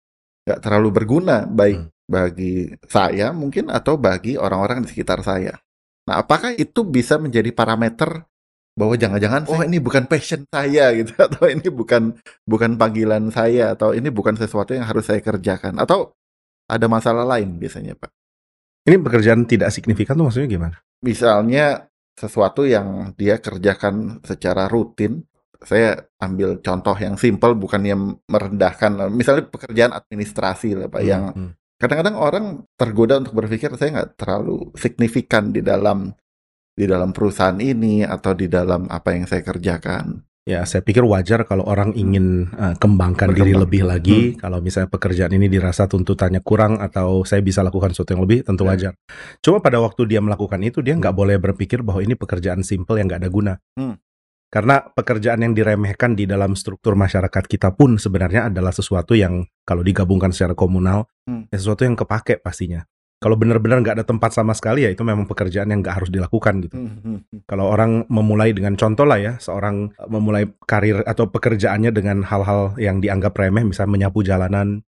nggak 0.48 0.60
terlalu 0.62 0.88
berguna 0.90 1.46
baik 1.46 1.78
hmm. 1.86 1.90
bagi 2.08 2.72
saya 2.88 3.30
mungkin 3.30 3.70
atau 3.70 3.94
bagi 3.98 4.34
orang-orang 4.34 4.82
di 4.82 4.90
sekitar 4.90 5.22
saya. 5.22 5.54
Nah, 6.02 6.18
apakah 6.18 6.50
itu 6.58 6.82
bisa 6.82 7.14
menjadi 7.14 7.54
parameter 7.54 8.26
bahwa 8.74 8.96
jangan-jangan 8.96 9.46
oh 9.52 9.60
ini 9.62 9.78
bukan 9.78 10.08
passion 10.08 10.48
saya 10.48 10.90
gitu 10.98 11.12
atau 11.14 11.44
ini 11.46 11.68
bukan 11.68 12.16
bukan 12.48 12.74
panggilan 12.80 13.28
saya 13.28 13.76
atau 13.76 13.92
ini 13.92 14.08
bukan 14.08 14.34
sesuatu 14.34 14.72
yang 14.72 14.88
harus 14.88 15.06
saya 15.06 15.20
kerjakan 15.20 15.76
atau 15.78 16.16
ada 16.66 16.86
masalah 16.90 17.26
lain 17.26 17.58
biasanya, 17.58 17.94
Pak? 17.98 18.10
Ini 18.82 18.98
pekerjaan 18.98 19.46
tidak 19.46 19.70
signifikan 19.70 20.18
tuh 20.18 20.26
maksudnya 20.26 20.50
gimana? 20.50 20.76
Misalnya 21.06 21.86
sesuatu 22.18 22.66
yang 22.66 23.14
dia 23.14 23.38
kerjakan 23.38 24.20
secara 24.26 24.66
rutin, 24.66 25.22
saya 25.62 26.10
ambil 26.18 26.58
contoh 26.58 26.96
yang 26.98 27.14
simpel 27.14 27.54
bukan 27.54 27.82
yang 27.86 28.00
merendahkan. 28.26 29.06
Misalnya 29.14 29.46
pekerjaan 29.46 29.94
administrasi 29.94 30.74
lah 30.74 30.88
Pak, 30.90 31.02
hmm, 31.02 31.08
yang 31.08 31.22
hmm. 31.30 31.50
kadang-kadang 31.78 32.16
orang 32.18 32.44
tergoda 32.74 33.22
untuk 33.22 33.38
berpikir 33.38 33.70
saya 33.78 34.02
nggak 34.02 34.18
terlalu 34.18 34.74
signifikan 34.74 35.54
di 35.54 35.62
dalam 35.62 36.10
di 36.72 36.84
dalam 36.88 37.12
perusahaan 37.14 37.58
ini 37.60 38.02
atau 38.02 38.32
di 38.34 38.50
dalam 38.50 38.90
apa 38.90 39.14
yang 39.14 39.30
saya 39.30 39.46
kerjakan. 39.46 40.18
Ya, 40.42 40.66
saya 40.66 40.82
pikir 40.82 41.06
wajar 41.06 41.46
kalau 41.46 41.62
orang 41.62 41.94
ingin 41.94 42.50
uh, 42.58 42.74
kembangkan 42.74 43.30
Berkembang. 43.30 43.46
diri 43.46 43.52
lebih 43.54 43.82
lagi. 43.86 44.20
Hmm. 44.34 44.38
Kalau 44.42 44.58
misalnya 44.58 44.90
pekerjaan 44.90 45.30
ini 45.38 45.46
dirasa 45.46 45.86
tuntutannya 45.86 46.42
kurang 46.42 46.82
atau 46.82 47.22
saya 47.22 47.38
bisa 47.46 47.62
lakukan 47.62 47.94
sesuatu 47.94 48.18
yang 48.18 48.26
lebih, 48.26 48.42
tentu 48.42 48.66
ya. 48.66 48.74
wajar. 48.74 48.92
Cuma 49.38 49.62
pada 49.62 49.78
waktu 49.78 50.02
dia 50.10 50.18
melakukan 50.18 50.58
itu, 50.66 50.82
dia 50.82 50.98
nggak 50.98 51.14
boleh 51.14 51.38
berpikir 51.38 51.86
bahwa 51.86 52.02
ini 52.02 52.18
pekerjaan 52.18 52.66
simple 52.66 52.98
yang 52.98 53.06
nggak 53.06 53.22
ada 53.22 53.30
guna. 53.30 53.54
Hmm. 53.78 53.94
Karena 54.50 54.82
pekerjaan 54.82 55.46
yang 55.46 55.54
diremehkan 55.54 56.18
di 56.18 56.26
dalam 56.26 56.58
struktur 56.58 56.98
masyarakat 56.98 57.46
kita 57.46 57.78
pun 57.78 58.02
sebenarnya 58.02 58.50
adalah 58.50 58.74
sesuatu 58.74 59.14
yang 59.14 59.46
kalau 59.62 59.86
digabungkan 59.86 60.34
secara 60.34 60.58
komunal, 60.58 61.06
hmm. 61.30 61.54
ya 61.54 61.56
sesuatu 61.56 61.86
yang 61.86 61.94
kepake 61.94 62.42
pastinya 62.42 62.82
kalau 63.22 63.38
benar-benar 63.38 63.78
nggak 63.78 64.02
ada 64.02 64.06
tempat 64.06 64.34
sama 64.34 64.50
sekali 64.50 64.82
ya 64.82 64.90
itu 64.90 65.06
memang 65.06 65.30
pekerjaan 65.30 65.70
yang 65.70 65.78
nggak 65.78 66.02
harus 66.02 66.10
dilakukan 66.10 66.66
gitu. 66.66 66.74
Hmm, 66.74 66.98
hmm, 66.98 67.18
hmm. 67.22 67.40
Kalau 67.46 67.70
orang 67.70 68.02
memulai 68.10 68.50
dengan 68.50 68.74
contoh 68.74 69.06
lah 69.06 69.22
ya, 69.22 69.32
seorang 69.38 69.94
eh, 69.94 70.08
memulai 70.10 70.50
karir 70.66 71.06
atau 71.06 71.30
pekerjaannya 71.30 71.94
dengan 71.94 72.26
hal-hal 72.26 72.74
yang 72.82 72.98
dianggap 72.98 73.38
remeh, 73.38 73.62
misalnya 73.62 73.94
menyapu 73.94 74.26
jalanan, 74.26 74.82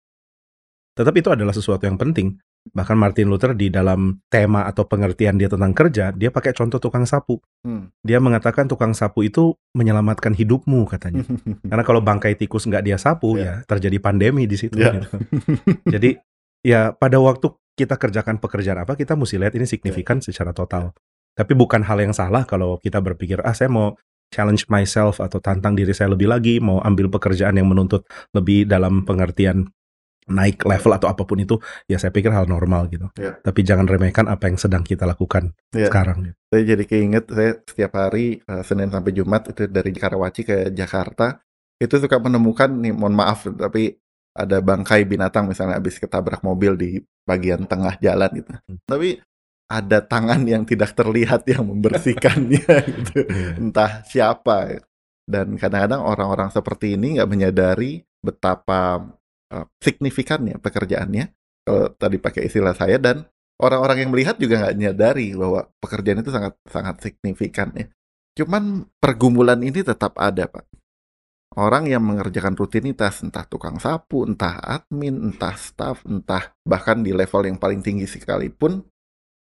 tetap 0.97 1.13
itu 1.13 1.29
adalah 1.29 1.53
sesuatu 1.53 1.85
yang 1.85 2.01
penting. 2.01 2.41
Bahkan 2.63 2.95
Martin 2.95 3.27
Luther 3.27 3.51
di 3.51 3.67
dalam 3.67 4.23
tema 4.31 4.63
atau 4.63 4.87
pengertian 4.87 5.35
dia 5.35 5.51
tentang 5.51 5.75
kerja, 5.75 6.15
dia 6.15 6.31
pakai 6.31 6.55
contoh 6.55 6.79
tukang 6.79 7.03
sapu. 7.03 7.43
Hmm. 7.61 7.91
Dia 8.01 8.23
mengatakan 8.23 8.71
tukang 8.71 8.95
sapu 8.95 9.27
itu 9.27 9.53
menyelamatkan 9.75 10.31
hidupmu 10.31 10.87
katanya. 10.87 11.27
Karena 11.69 11.83
kalau 11.83 11.99
bangkai 11.99 12.39
tikus 12.39 12.63
nggak 12.63 12.87
dia 12.87 12.95
sapu 12.95 13.35
yeah. 13.35 13.61
ya 13.61 13.67
terjadi 13.67 13.99
pandemi 13.99 14.47
di 14.47 14.55
situ. 14.55 14.79
Yeah. 14.79 14.95
Gitu. 14.95 15.07
Jadi 15.91 16.09
ya 16.63 16.95
pada 16.95 17.19
waktu 17.19 17.51
kita 17.73 17.97
kerjakan 17.97 18.37
pekerjaan 18.37 18.85
apa, 18.85 18.93
kita 18.93 19.17
mesti 19.17 19.41
lihat 19.41 19.53
ini 19.57 19.65
signifikan 19.65 20.21
yeah. 20.21 20.29
secara 20.29 20.53
total. 20.53 20.93
Tapi 21.33 21.57
bukan 21.57 21.81
hal 21.81 21.97
yang 21.97 22.13
salah 22.13 22.45
kalau 22.45 22.77
kita 22.77 23.01
berpikir, 23.01 23.41
ah 23.41 23.57
saya 23.57 23.69
mau 23.69 23.97
challenge 24.29 24.69
myself 24.69 25.17
atau 25.21 25.41
tantang 25.41 25.73
diri 25.73 25.93
saya 25.93 26.13
lebih 26.13 26.29
lagi, 26.29 26.61
mau 26.61 26.81
ambil 26.81 27.09
pekerjaan 27.09 27.57
yang 27.57 27.69
menuntut 27.69 28.05
lebih 28.33 28.65
dalam 28.69 29.05
pengertian 29.05 29.69
naik 30.23 30.63
level 30.63 30.95
atau 30.95 31.11
apa 31.11 31.27
pun 31.27 31.35
itu, 31.41 31.59
ya 31.89 31.99
saya 31.99 32.13
pikir 32.13 32.31
hal 32.31 32.47
normal 32.47 32.87
gitu. 32.87 33.09
Yeah. 33.19 33.41
Tapi 33.43 33.59
jangan 33.65 33.89
remehkan 33.89 34.29
apa 34.29 34.47
yang 34.47 34.61
sedang 34.61 34.85
kita 34.85 35.03
lakukan 35.03 35.51
yeah. 35.75 35.89
sekarang. 35.89 36.31
Gitu. 36.31 36.37
Saya 36.53 36.63
jadi 36.63 36.83
keinget, 36.87 37.25
saya 37.27 37.51
setiap 37.65 37.91
hari 37.97 38.39
uh, 38.47 38.63
Senin 38.63 38.93
sampai 38.93 39.11
Jumat 39.11 39.51
itu 39.51 39.67
dari 39.67 39.91
Karawaci 39.91 40.41
ke 40.45 40.57
Jakarta, 40.71 41.43
itu 41.81 41.97
suka 41.99 42.15
menemukan 42.21 42.71
nih, 42.71 42.93
mohon 42.95 43.17
maaf, 43.17 43.49
tapi 43.51 43.99
ada 44.33 44.57
bangkai 44.59 45.05
binatang 45.05 45.45
misalnya 45.45 45.77
habis 45.77 46.01
ketabrak 46.01 46.41
mobil 46.41 46.73
di 46.73 46.89
bagian 47.23 47.69
tengah 47.69 48.01
jalan 48.01 48.29
gitu. 48.33 48.51
Hmm. 48.65 48.77
Tapi 48.89 49.21
ada 49.69 50.01
tangan 50.01 50.41
yang 50.43 50.65
tidak 50.65 50.93
terlihat 50.97 51.45
yang 51.49 51.69
membersihkannya 51.69 52.65
gitu. 52.97 53.19
Yeah. 53.29 53.61
Entah 53.61 54.01
siapa. 54.09 54.81
Dan 55.23 55.55
kadang-kadang 55.55 56.03
orang-orang 56.03 56.51
seperti 56.51 56.99
ini 56.99 57.15
nggak 57.15 57.29
menyadari 57.31 58.03
betapa 58.19 58.99
uh, 59.53 59.65
signifikannya 59.79 60.59
pekerjaannya. 60.59 61.31
Kalau 61.63 61.95
tadi 61.95 62.19
pakai 62.19 62.51
istilah 62.51 62.75
saya 62.75 62.99
dan 62.99 63.23
orang-orang 63.61 64.03
yang 64.03 64.11
melihat 64.11 64.35
juga 64.35 64.59
nggak 64.59 64.75
menyadari 64.75 65.31
bahwa 65.31 65.71
pekerjaan 65.79 66.19
itu 66.19 66.33
sangat 66.33 66.53
sangat 66.67 66.95
signifikan 66.99 67.71
ya. 67.71 67.87
Cuman 68.33 68.89
pergumulan 68.97 69.61
ini 69.61 69.85
tetap 69.85 70.17
ada, 70.17 70.49
Pak 70.49 70.82
orang 71.57 71.89
yang 71.89 72.01
mengerjakan 72.01 72.57
rutinitas, 72.57 73.21
entah 73.21 73.45
tukang 73.45 73.77
sapu, 73.77 74.25
entah 74.25 74.57
admin, 74.61 75.33
entah 75.33 75.53
staff, 75.53 76.01
entah 76.05 76.53
bahkan 76.65 77.01
di 77.05 77.13
level 77.13 77.45
yang 77.45 77.57
paling 77.61 77.85
tinggi 77.85 78.09
sekalipun, 78.09 78.81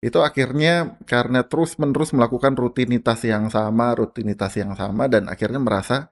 itu 0.02 0.18
akhirnya 0.18 0.98
karena 1.06 1.46
terus-menerus 1.46 2.10
melakukan 2.10 2.58
rutinitas 2.58 3.22
yang 3.22 3.46
sama, 3.54 3.94
rutinitas 3.94 4.58
yang 4.58 4.74
sama, 4.74 5.06
dan 5.06 5.30
akhirnya 5.30 5.62
merasa, 5.62 6.10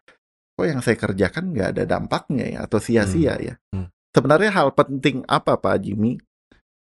kok 0.54 0.66
yang 0.66 0.78
saya 0.78 0.94
kerjakan 0.94 1.50
nggak 1.50 1.68
ada 1.74 1.84
dampaknya 1.90 2.46
ya, 2.46 2.58
atau 2.70 2.78
sia-sia 2.78 3.34
hmm. 3.34 3.42
ya. 3.42 3.54
Hmm. 3.74 3.90
Sebenarnya 4.14 4.50
hal 4.54 4.74
penting 4.74 5.26
apa 5.26 5.58
Pak 5.58 5.86
Jimmy 5.86 6.18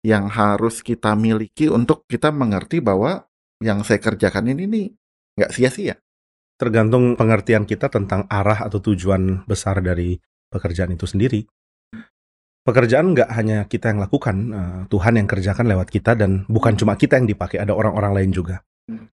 yang 0.04 0.28
harus 0.28 0.84
kita 0.84 1.16
miliki 1.16 1.68
untuk 1.68 2.04
kita 2.08 2.28
mengerti 2.28 2.80
bahwa 2.84 3.24
yang 3.58 3.82
saya 3.82 3.98
kerjakan 3.98 4.52
ini 4.52 4.64
nih 4.68 4.86
nggak 5.40 5.52
sia-sia? 5.52 5.96
Tergantung 6.58 7.14
pengertian 7.14 7.64
kita 7.64 7.88
tentang 7.88 8.26
arah 8.26 8.66
atau 8.66 8.82
tujuan 8.82 9.46
besar 9.46 9.78
dari 9.80 10.18
pekerjaan 10.50 10.92
itu 10.92 11.06
sendiri. 11.06 11.46
Pekerjaan 12.66 13.16
nggak 13.16 13.30
hanya 13.32 13.64
kita 13.64 13.94
yang 13.94 14.02
lakukan, 14.02 14.36
uh, 14.52 14.80
Tuhan 14.92 15.16
yang 15.16 15.24
kerjakan 15.24 15.64
lewat 15.72 15.88
kita 15.88 16.12
dan 16.18 16.44
bukan 16.50 16.76
cuma 16.76 17.00
kita 17.00 17.16
yang 17.16 17.24
dipakai, 17.24 17.62
ada 17.62 17.72
orang-orang 17.72 18.12
lain 18.12 18.30
juga. 18.34 18.60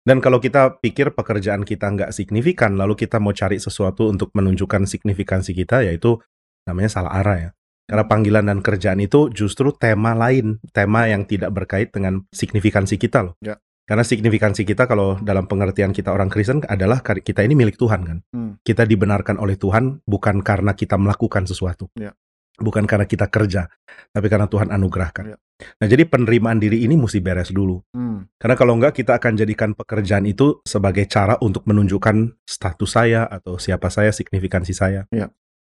Dan 0.06 0.22
kalau 0.22 0.38
kita 0.38 0.78
pikir 0.78 1.18
pekerjaan 1.18 1.66
kita 1.66 1.90
nggak 1.90 2.14
signifikan, 2.14 2.78
lalu 2.78 2.94
kita 2.94 3.18
mau 3.18 3.34
cari 3.34 3.58
sesuatu 3.58 4.10
untuk 4.10 4.30
menunjukkan 4.38 4.86
signifikansi 4.86 5.58
kita, 5.58 5.82
yaitu 5.82 6.22
namanya 6.70 6.90
salah 6.94 7.14
arah 7.18 7.38
ya. 7.38 7.50
Karena 7.90 8.06
panggilan 8.08 8.46
dan 8.48 8.60
kerjaan 8.64 9.02
itu 9.02 9.34
justru 9.34 9.74
tema 9.76 10.16
lain, 10.16 10.62
tema 10.72 11.10
yang 11.10 11.26
tidak 11.26 11.52
berkait 11.52 11.90
dengan 11.90 12.24
signifikansi 12.32 12.96
kita 13.02 13.26
loh. 13.26 13.36
Ya. 13.42 13.60
Karena 13.84 14.04
signifikansi 14.08 14.64
kita 14.64 14.88
kalau 14.88 15.20
dalam 15.20 15.44
pengertian 15.44 15.92
kita 15.92 16.16
orang 16.16 16.32
Kristen 16.32 16.64
adalah 16.72 17.04
kita 17.04 17.44
ini 17.44 17.52
milik 17.52 17.76
Tuhan 17.76 18.02
kan. 18.08 18.18
Hmm. 18.32 18.52
Kita 18.64 18.88
dibenarkan 18.88 19.36
oleh 19.36 19.60
Tuhan 19.60 20.08
bukan 20.08 20.40
karena 20.40 20.72
kita 20.72 20.96
melakukan 20.96 21.44
sesuatu. 21.44 21.92
Ya. 22.00 22.16
Bukan 22.56 22.86
karena 22.88 23.10
kita 23.10 23.28
kerja, 23.28 23.66
tapi 24.14 24.30
karena 24.30 24.48
Tuhan 24.48 24.72
anugerahkan. 24.72 25.36
Ya. 25.36 25.38
Nah, 25.84 25.88
jadi 25.90 26.06
penerimaan 26.08 26.62
diri 26.62 26.86
ini 26.86 26.96
mesti 26.96 27.20
beres 27.20 27.52
dulu. 27.52 27.82
Hmm. 27.92 28.30
Karena 28.40 28.56
kalau 28.56 28.78
enggak 28.80 29.04
kita 29.04 29.20
akan 29.20 29.36
jadikan 29.36 29.76
pekerjaan 29.76 30.24
itu 30.30 30.64
sebagai 30.64 31.04
cara 31.10 31.36
untuk 31.44 31.68
menunjukkan 31.68 32.46
status 32.48 32.88
saya 32.88 33.28
atau 33.28 33.60
siapa 33.60 33.92
saya, 33.92 34.16
signifikansi 34.16 34.72
saya. 34.72 35.10
Ya. 35.12 35.28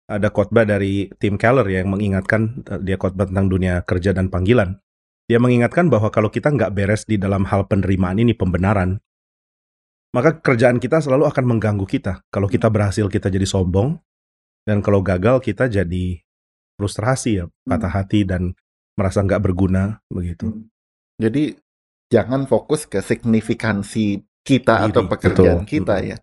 Ada 0.05 0.29
khotbah 0.29 0.69
dari 0.69 1.09
Tim 1.17 1.41
Keller 1.41 1.65
yang 1.73 1.89
mengingatkan 1.89 2.69
eh, 2.69 2.81
dia 2.85 3.01
khotbah 3.01 3.25
tentang 3.25 3.49
dunia 3.49 3.81
kerja 3.89 4.13
dan 4.13 4.29
panggilan 4.29 4.84
dia 5.25 5.41
mengingatkan 5.41 5.89
bahwa 5.89 6.13
kalau 6.13 6.29
kita 6.29 6.53
nggak 6.53 6.73
beres 6.77 7.09
di 7.09 7.17
dalam 7.17 7.49
hal 7.49 7.65
penerimaan 7.65 8.21
ini, 8.21 8.37
pembenaran, 8.37 9.01
maka 10.13 10.37
kerjaan 10.39 10.79
kita 10.79 11.01
selalu 11.01 11.27
akan 11.27 11.45
mengganggu 11.57 11.87
kita. 11.89 12.23
Kalau 12.29 12.47
kita 12.47 12.69
berhasil, 12.69 13.09
kita 13.09 13.33
jadi 13.33 13.49
sombong, 13.49 13.97
dan 14.69 14.85
kalau 14.85 15.01
gagal, 15.01 15.41
kita 15.41 15.67
jadi 15.67 16.21
frustrasi 16.77 17.41
ya, 17.41 17.45
patah 17.65 17.89
hmm. 17.89 17.99
hati 17.99 18.21
dan 18.29 18.43
merasa 18.95 19.25
nggak 19.25 19.43
berguna 19.43 20.05
begitu. 20.13 20.53
Hmm. 20.53 20.69
Jadi 21.19 21.57
jangan 22.13 22.45
fokus 22.45 22.85
ke 22.85 23.01
signifikansi 23.01 24.23
kita 24.45 24.85
Diri, 24.85 24.87
atau 24.93 25.03
pekerjaan 25.09 25.65
betul. 25.65 25.73
kita 25.73 25.97
ya 26.05 26.17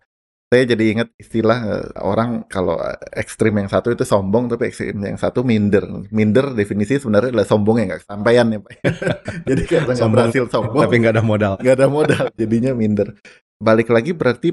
saya 0.52 0.68
jadi 0.68 0.84
ingat 0.92 1.08
istilah 1.16 1.58
uh, 1.64 1.88
orang 2.04 2.44
kalau 2.44 2.76
eh, 2.76 3.00
ekstrim 3.16 3.56
yang 3.56 3.72
satu 3.72 3.88
itu 3.96 4.04
sombong 4.04 4.52
tapi 4.52 4.68
ekstrim 4.68 5.00
yang 5.00 5.16
satu 5.16 5.40
minder. 5.40 5.80
Minder 6.12 6.52
definisi 6.52 7.00
sebenarnya 7.00 7.32
adalah 7.32 7.48
sombong 7.48 7.80
yang 7.80 7.88
nggak? 7.88 8.04
Kesampaian 8.04 8.46
ya 8.52 8.58
pak. 8.60 8.72
Jadi 9.48 9.62
kayak 9.64 9.82
nggak 9.88 10.12
berhasil 10.12 10.44
sombong. 10.52 10.84
tapi 10.84 10.94
nggak 11.00 11.14
ada 11.16 11.24
modal. 11.24 11.52
Nggak 11.56 11.76
ada 11.80 11.88
modal 11.88 12.24
jadinya 12.36 12.76
minder. 12.76 13.16
Balik 13.56 13.88
lagi 13.88 14.12
berarti 14.12 14.52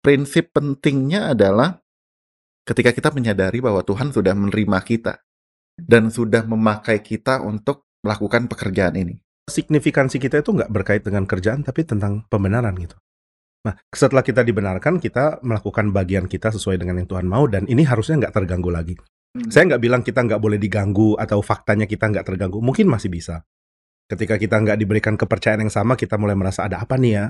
prinsip 0.00 0.56
pentingnya 0.56 1.36
adalah 1.36 1.84
ketika 2.64 2.96
kita 2.96 3.12
menyadari 3.12 3.60
bahwa 3.60 3.84
Tuhan 3.84 4.16
sudah 4.16 4.32
menerima 4.32 4.78
kita 4.88 5.20
dan 5.76 6.08
sudah 6.08 6.48
memakai 6.48 7.04
kita 7.04 7.44
untuk 7.44 7.84
melakukan 8.00 8.48
pekerjaan 8.48 8.96
ini. 8.96 9.20
Signifikansi 9.52 10.16
kita 10.16 10.40
itu 10.40 10.56
nggak 10.56 10.72
berkait 10.72 11.04
dengan 11.04 11.28
kerjaan, 11.28 11.60
tapi 11.60 11.84
tentang 11.84 12.24
pembenaran 12.32 12.72
gitu. 12.80 12.96
Nah, 13.66 13.74
setelah 13.90 14.22
kita 14.22 14.46
dibenarkan, 14.46 15.02
kita 15.02 15.42
melakukan 15.42 15.90
bagian 15.90 16.30
kita 16.30 16.54
sesuai 16.54 16.78
dengan 16.78 17.02
yang 17.02 17.10
Tuhan 17.10 17.26
mau, 17.26 17.50
dan 17.50 17.66
ini 17.66 17.82
harusnya 17.82 18.22
nggak 18.22 18.34
terganggu 18.38 18.70
lagi. 18.70 18.94
Hmm. 19.34 19.50
Saya 19.50 19.74
nggak 19.74 19.82
bilang 19.82 20.02
kita 20.06 20.22
nggak 20.22 20.38
boleh 20.38 20.54
diganggu 20.62 21.18
atau 21.18 21.42
faktanya 21.42 21.90
kita 21.90 22.06
nggak 22.06 22.22
terganggu. 22.22 22.62
Mungkin 22.62 22.86
masih 22.86 23.10
bisa. 23.10 23.42
Ketika 24.06 24.38
kita 24.38 24.62
nggak 24.62 24.78
diberikan 24.78 25.18
kepercayaan 25.18 25.66
yang 25.66 25.74
sama, 25.74 25.98
kita 25.98 26.14
mulai 26.14 26.38
merasa 26.38 26.62
ada 26.62 26.78
apa 26.78 26.94
nih 26.94 27.12
ya? 27.18 27.26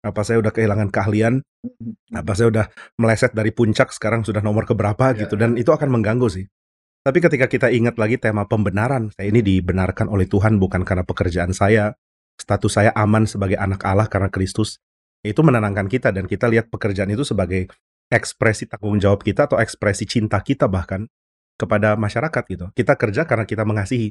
Apa 0.00 0.22
saya 0.22 0.38
udah 0.38 0.54
kehilangan 0.54 0.88
keahlian? 0.94 1.42
Apa 2.14 2.32
saya 2.38 2.48
udah 2.54 2.66
meleset 2.96 3.34
dari 3.34 3.50
puncak 3.50 3.90
sekarang 3.90 4.22
sudah 4.22 4.40
nomor 4.40 4.64
keberapa 4.64 5.12
Ya. 5.12 5.26
gitu? 5.26 5.34
Dan 5.34 5.58
itu 5.58 5.74
akan 5.74 5.90
mengganggu 5.90 6.30
sih. 6.30 6.46
Tapi 7.02 7.18
ketika 7.18 7.50
kita 7.50 7.68
ingat 7.72 7.98
lagi 7.98 8.16
tema 8.16 8.46
pembenaran, 8.46 9.10
saya 9.12 9.28
ini 9.28 9.42
dibenarkan 9.42 10.06
oleh 10.06 10.30
Tuhan 10.30 10.56
bukan 10.62 10.86
karena 10.86 11.02
pekerjaan 11.02 11.50
saya, 11.50 11.98
status 12.38 12.78
saya 12.78 12.92
aman 12.94 13.26
sebagai 13.26 13.58
anak 13.58 13.82
Allah 13.84 14.06
karena 14.06 14.30
Kristus. 14.32 14.78
Itu 15.20 15.44
menenangkan 15.44 15.86
kita 15.86 16.10
dan 16.10 16.24
kita 16.24 16.48
lihat 16.48 16.72
pekerjaan 16.72 17.12
itu 17.12 17.24
sebagai 17.24 17.68
ekspresi 18.10 18.66
tanggung 18.66 18.98
jawab 18.98 19.22
kita 19.22 19.46
atau 19.46 19.60
ekspresi 19.60 20.08
cinta 20.08 20.40
kita 20.42 20.66
bahkan 20.66 21.06
kepada 21.60 21.94
masyarakat 21.94 22.42
gitu. 22.48 22.66
Kita 22.72 22.96
kerja 22.96 23.28
karena 23.28 23.44
kita 23.44 23.62
mengasihi. 23.68 24.10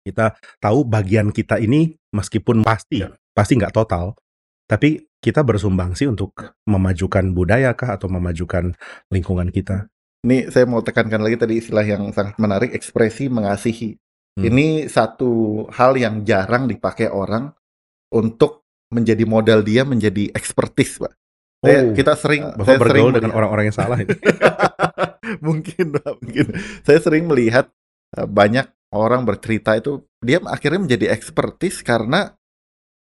Kita 0.00 0.32
tahu 0.60 0.84
bagian 0.84 1.32
kita 1.32 1.60
ini 1.60 1.92
meskipun 2.12 2.64
pasti 2.64 3.04
pasti 3.32 3.52
nggak 3.56 3.72
total, 3.72 4.16
tapi 4.64 5.00
kita 5.20 5.44
bersumbangsi 5.44 6.08
untuk 6.08 6.32
memajukan 6.64 7.36
budaya 7.36 7.76
kah 7.76 7.96
atau 7.96 8.08
memajukan 8.08 8.72
lingkungan 9.12 9.52
kita. 9.52 9.88
Ini 10.24 10.52
saya 10.52 10.68
mau 10.68 10.84
tekankan 10.84 11.20
lagi 11.20 11.36
tadi 11.40 11.60
istilah 11.60 11.84
yang 11.84 12.12
sangat 12.12 12.36
menarik, 12.36 12.72
ekspresi 12.72 13.32
mengasihi. 13.32 13.96
Hmm. 14.36 14.44
Ini 14.44 14.88
satu 14.88 15.64
hal 15.72 15.96
yang 15.96 16.24
jarang 16.24 16.68
dipakai 16.68 17.08
orang 17.08 17.52
untuk 18.12 18.59
menjadi 18.90 19.24
modal 19.24 19.62
dia 19.62 19.86
menjadi 19.86 20.34
ekspertis, 20.34 20.98
Pak. 20.98 21.14
Saya- 21.62 21.86
Oh, 21.86 21.94
kita 21.94 22.12
sering 22.16 22.42
Bapak 22.56 22.64
saya 22.66 22.76
sering 22.76 22.82
bergaul 22.82 23.10
dengan 23.12 23.20
melihat- 23.30 23.38
orang-orang 23.38 23.64
yang 23.70 23.76
salah 23.76 23.98
ini. 24.02 24.16
mungkin 25.46 25.84
Pak, 25.94 26.12
mungkin. 26.20 26.46
Saya 26.82 26.98
sering 26.98 27.24
melihat 27.30 27.70
uh, 28.18 28.26
banyak 28.26 28.66
orang 28.90 29.22
bercerita 29.22 29.78
itu 29.78 30.02
dia 30.18 30.42
akhirnya 30.50 30.82
menjadi 30.82 31.14
ekspertis 31.14 31.86
karena 31.86 32.34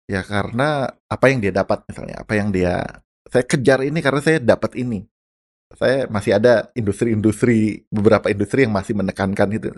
ya 0.05 0.21
karena 0.27 0.91
apa 1.07 1.25
yang 1.31 1.41
dia 1.41 1.55
dapat 1.55 1.87
misalnya, 1.89 2.21
apa 2.21 2.33
yang 2.37 2.51
dia 2.53 2.85
saya 3.31 3.47
kejar 3.47 3.81
ini 3.87 3.99
karena 4.03 4.21
saya 4.21 4.39
dapat 4.43 4.77
ini. 4.77 5.07
Saya 5.71 6.11
masih 6.11 6.35
ada 6.35 6.67
industri-industri 6.75 7.87
beberapa 7.95 8.27
industri 8.27 8.67
yang 8.67 8.75
masih 8.75 8.99
menekankan 8.99 9.55
itu. 9.55 9.71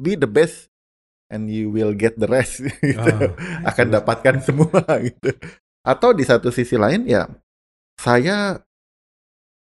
Be 0.00 0.16
the 0.16 0.24
best 0.24 0.72
and 1.32 1.50
you 1.50 1.70
will 1.70 1.92
get 1.92 2.14
the 2.18 2.28
rest 2.28 2.62
gitu. 2.84 3.00
Ah, 3.00 3.70
akan 3.72 3.86
dapatkan 4.00 4.42
semua 4.46 4.82
gitu. 5.02 5.30
Atau 5.86 6.14
di 6.14 6.26
satu 6.26 6.50
sisi 6.50 6.74
lain 6.78 7.06
ya 7.06 7.26
saya 7.96 8.60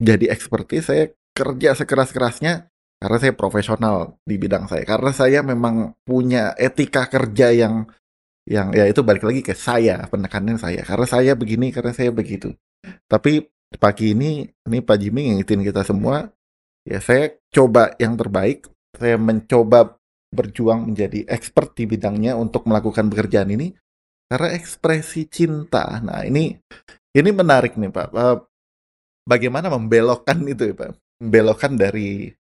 jadi 0.02 0.34
ekspertis, 0.34 0.90
saya 0.90 1.14
kerja 1.32 1.78
sekeras-kerasnya 1.78 2.72
karena 3.02 3.18
saya 3.18 3.34
profesional 3.34 4.18
di 4.26 4.38
bidang 4.38 4.66
saya. 4.70 4.86
Karena 4.86 5.12
saya 5.14 5.40
memang 5.42 5.98
punya 6.06 6.54
etika 6.58 7.06
kerja 7.10 7.54
yang 7.54 7.86
yang 8.50 8.74
ya 8.74 8.90
itu 8.90 9.06
balik 9.06 9.22
lagi 9.22 9.46
ke 9.46 9.54
saya, 9.54 10.02
penekanan 10.10 10.58
saya. 10.58 10.82
Karena 10.82 11.06
saya 11.06 11.34
begini, 11.38 11.70
karena 11.70 11.94
saya 11.94 12.10
begitu. 12.10 12.54
Tapi 13.06 13.46
pagi 13.78 14.18
ini 14.18 14.50
ini 14.68 14.78
Pak 14.84 14.98
Jimmy 15.00 15.32
ngingetin 15.32 15.64
kita 15.64 15.86
semua 15.88 16.28
ya 16.84 16.98
saya 17.02 17.38
coba 17.54 17.94
yang 18.02 18.18
terbaik. 18.18 18.70
Saya 18.98 19.16
mencoba 19.16 20.01
berjuang 20.32 20.92
menjadi 20.92 21.28
expert 21.28 21.76
di 21.76 21.86
bidangnya 21.86 22.40
untuk 22.40 22.66
melakukan 22.66 23.12
pekerjaan 23.12 23.52
ini 23.52 23.76
karena 24.32 24.56
ekspresi 24.56 25.28
cinta. 25.28 26.00
Nah, 26.00 26.24
ini 26.24 26.56
ini 27.12 27.30
menarik 27.36 27.76
nih, 27.76 27.92
Pak. 27.92 28.10
Eh, 28.16 28.40
Bagaimana 29.22 29.70
membelokkan 29.70 30.42
itu 30.54 30.74
ya, 30.74 30.76
Pak? 30.76 30.90
Membelokkan 31.22 31.78
dari 31.78 32.34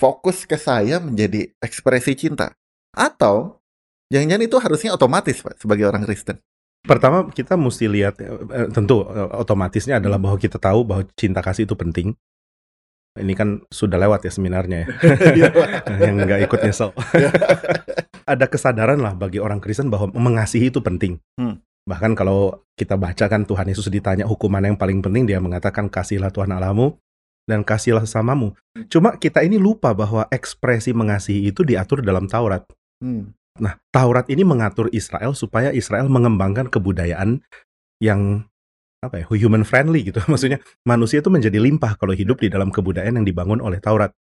fokus 0.00 0.48
ke 0.48 0.56
saya 0.56 1.00
menjadi 1.00 1.52
ekspresi 1.60 2.16
cinta. 2.16 2.52
Atau 2.96 3.60
jangan-jangan 4.08 4.44
itu 4.44 4.56
harusnya 4.56 4.90
otomatis, 4.96 5.44
Pak, 5.44 5.60
sebagai 5.60 5.84
orang 5.88 6.08
Kristen. 6.08 6.40
Pertama 6.86 7.26
kita 7.34 7.58
mesti 7.58 7.90
lihat 7.90 8.22
eh, 8.22 8.70
tentu 8.70 9.04
eh, 9.10 9.30
otomatisnya 9.36 9.98
adalah 9.98 10.16
bahwa 10.22 10.38
kita 10.38 10.56
tahu 10.56 10.86
bahwa 10.86 11.02
cinta 11.18 11.44
kasih 11.44 11.68
itu 11.68 11.76
penting. 11.76 12.14
Ini 13.16 13.32
kan 13.34 13.64
sudah 13.72 13.96
lewat 13.96 14.28
ya 14.28 14.32
seminarnya 14.32 14.84
ya. 14.84 14.88
Iya, 15.38 15.48
yang 16.06 16.20
nggak 16.22 16.40
ikut 16.46 16.60
nyesel. 16.62 16.92
Ada 18.32 18.46
kesadaran 18.50 18.98
lah 19.00 19.14
bagi 19.14 19.38
orang 19.38 19.62
Kristen 19.62 19.88
bahwa 19.88 20.10
mengasihi 20.12 20.68
itu 20.68 20.82
penting. 20.82 21.18
Hmm. 21.38 21.62
Bahkan 21.86 22.18
kalau 22.18 22.66
kita 22.74 22.98
baca 22.98 23.30
kan 23.30 23.46
Tuhan 23.46 23.70
Yesus 23.70 23.86
ditanya 23.86 24.26
hukuman 24.26 24.62
yang 24.66 24.74
paling 24.74 24.98
penting 24.98 25.24
dia 25.24 25.38
mengatakan 25.38 25.86
kasihlah 25.86 26.34
Tuhan 26.34 26.50
Allahmu 26.50 26.98
dan 27.46 27.62
kasihlah 27.62 28.02
sesamamu. 28.02 28.58
Cuma 28.90 29.14
kita 29.14 29.46
ini 29.46 29.54
lupa 29.56 29.94
bahwa 29.94 30.26
ekspresi 30.34 30.90
mengasihi 30.90 31.54
itu 31.54 31.62
diatur 31.62 32.02
dalam 32.02 32.26
Taurat. 32.26 32.66
Hmm. 32.98 33.30
Nah, 33.56 33.78
Taurat 33.94 34.26
ini 34.28 34.42
mengatur 34.42 34.90
Israel 34.92 35.32
supaya 35.32 35.70
Israel 35.72 36.10
mengembangkan 36.10 36.68
kebudayaan 36.68 37.40
yang 38.02 38.44
apa 39.04 39.22
ya, 39.22 39.24
human 39.28 39.62
friendly 39.66 40.06
gitu. 40.06 40.22
Maksudnya 40.30 40.62
manusia 40.86 41.20
itu 41.20 41.28
menjadi 41.28 41.58
limpah 41.60 41.98
kalau 42.00 42.16
hidup 42.16 42.40
di 42.40 42.48
dalam 42.48 42.72
kebudayaan 42.72 43.20
yang 43.22 43.26
dibangun 43.26 43.60
oleh 43.60 43.82
Taurat. 43.82 44.12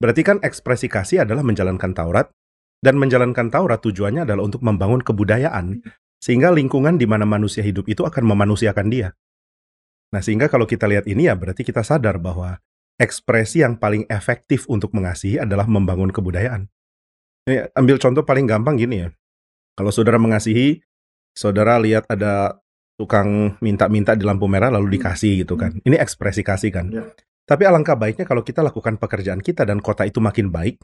Berarti 0.00 0.24
kan 0.24 0.40
ekspresi 0.40 0.88
kasih 0.88 1.28
adalah 1.28 1.44
menjalankan 1.44 1.92
Taurat 1.92 2.32
dan 2.80 2.96
menjalankan 2.96 3.52
Taurat 3.52 3.84
tujuannya 3.84 4.24
adalah 4.24 4.48
untuk 4.48 4.64
membangun 4.64 5.04
kebudayaan 5.04 5.84
sehingga 6.20 6.52
lingkungan 6.52 6.96
di 7.00 7.04
mana 7.04 7.28
manusia 7.28 7.64
hidup 7.64 7.88
itu 7.88 8.04
akan 8.04 8.24
memanusiakan 8.24 8.88
dia. 8.88 9.12
Nah, 10.10 10.20
sehingga 10.20 10.50
kalau 10.50 10.66
kita 10.68 10.88
lihat 10.88 11.08
ini 11.08 11.28
ya 11.30 11.36
berarti 11.36 11.62
kita 11.62 11.80
sadar 11.84 12.20
bahwa 12.20 12.60
ekspresi 13.00 13.64
yang 13.64 13.80
paling 13.80 14.04
efektif 14.12 14.68
untuk 14.68 14.92
mengasihi 14.92 15.40
adalah 15.40 15.64
membangun 15.64 16.12
kebudayaan. 16.12 16.68
Ini 17.48 17.72
ambil 17.72 17.96
contoh 17.96 18.24
paling 18.24 18.44
gampang 18.44 18.76
gini 18.76 19.06
ya. 19.06 19.08
Kalau 19.80 19.88
saudara 19.88 20.20
mengasihi, 20.20 20.84
saudara 21.32 21.80
lihat 21.80 22.04
ada 22.12 22.59
tukang 23.00 23.56
minta-minta 23.64 24.12
di 24.12 24.28
lampu 24.28 24.44
merah 24.44 24.68
lalu 24.68 25.00
dikasih 25.00 25.48
gitu 25.48 25.56
kan. 25.56 25.72
Ini 25.80 25.96
ekspresi 25.96 26.44
kasih 26.44 26.68
kan. 26.68 26.92
Ya. 26.92 27.08
Tapi 27.48 27.64
alangkah 27.64 27.96
baiknya 27.96 28.28
kalau 28.28 28.44
kita 28.44 28.60
lakukan 28.60 29.00
pekerjaan 29.00 29.40
kita 29.40 29.64
dan 29.64 29.80
kota 29.80 30.04
itu 30.04 30.20
makin 30.20 30.52
baik, 30.52 30.76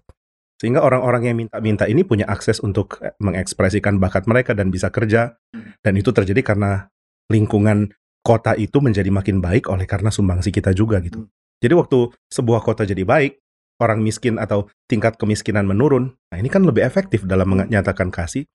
sehingga 0.56 0.80
orang-orang 0.80 1.28
yang 1.28 1.36
minta-minta 1.36 1.84
ini 1.84 2.02
punya 2.08 2.24
akses 2.24 2.64
untuk 2.64 2.96
eh, 3.04 3.12
mengekspresikan 3.20 4.00
bakat 4.00 4.24
mereka 4.24 4.56
dan 4.56 4.72
bisa 4.72 4.88
kerja. 4.88 5.36
Dan 5.84 5.92
itu 6.00 6.10
terjadi 6.10 6.40
karena 6.40 6.88
lingkungan 7.28 7.92
kota 8.24 8.56
itu 8.58 8.80
menjadi 8.80 9.12
makin 9.12 9.38
baik 9.38 9.68
oleh 9.68 9.84
karena 9.86 10.08
sumbangsi 10.08 10.50
kita 10.50 10.72
juga 10.72 10.98
gitu. 11.04 11.28
Jadi 11.60 11.74
waktu 11.76 12.10
sebuah 12.32 12.64
kota 12.64 12.82
jadi 12.82 13.04
baik, 13.06 13.45
orang 13.76 14.00
miskin 14.00 14.40
atau 14.40 14.68
tingkat 14.88 15.20
kemiskinan 15.20 15.68
menurun, 15.68 16.16
nah 16.32 16.40
ini 16.40 16.48
kan 16.48 16.64
lebih 16.64 16.84
efektif 16.84 17.28
dalam 17.28 17.52
menyatakan 17.52 18.08
kasih 18.08 18.48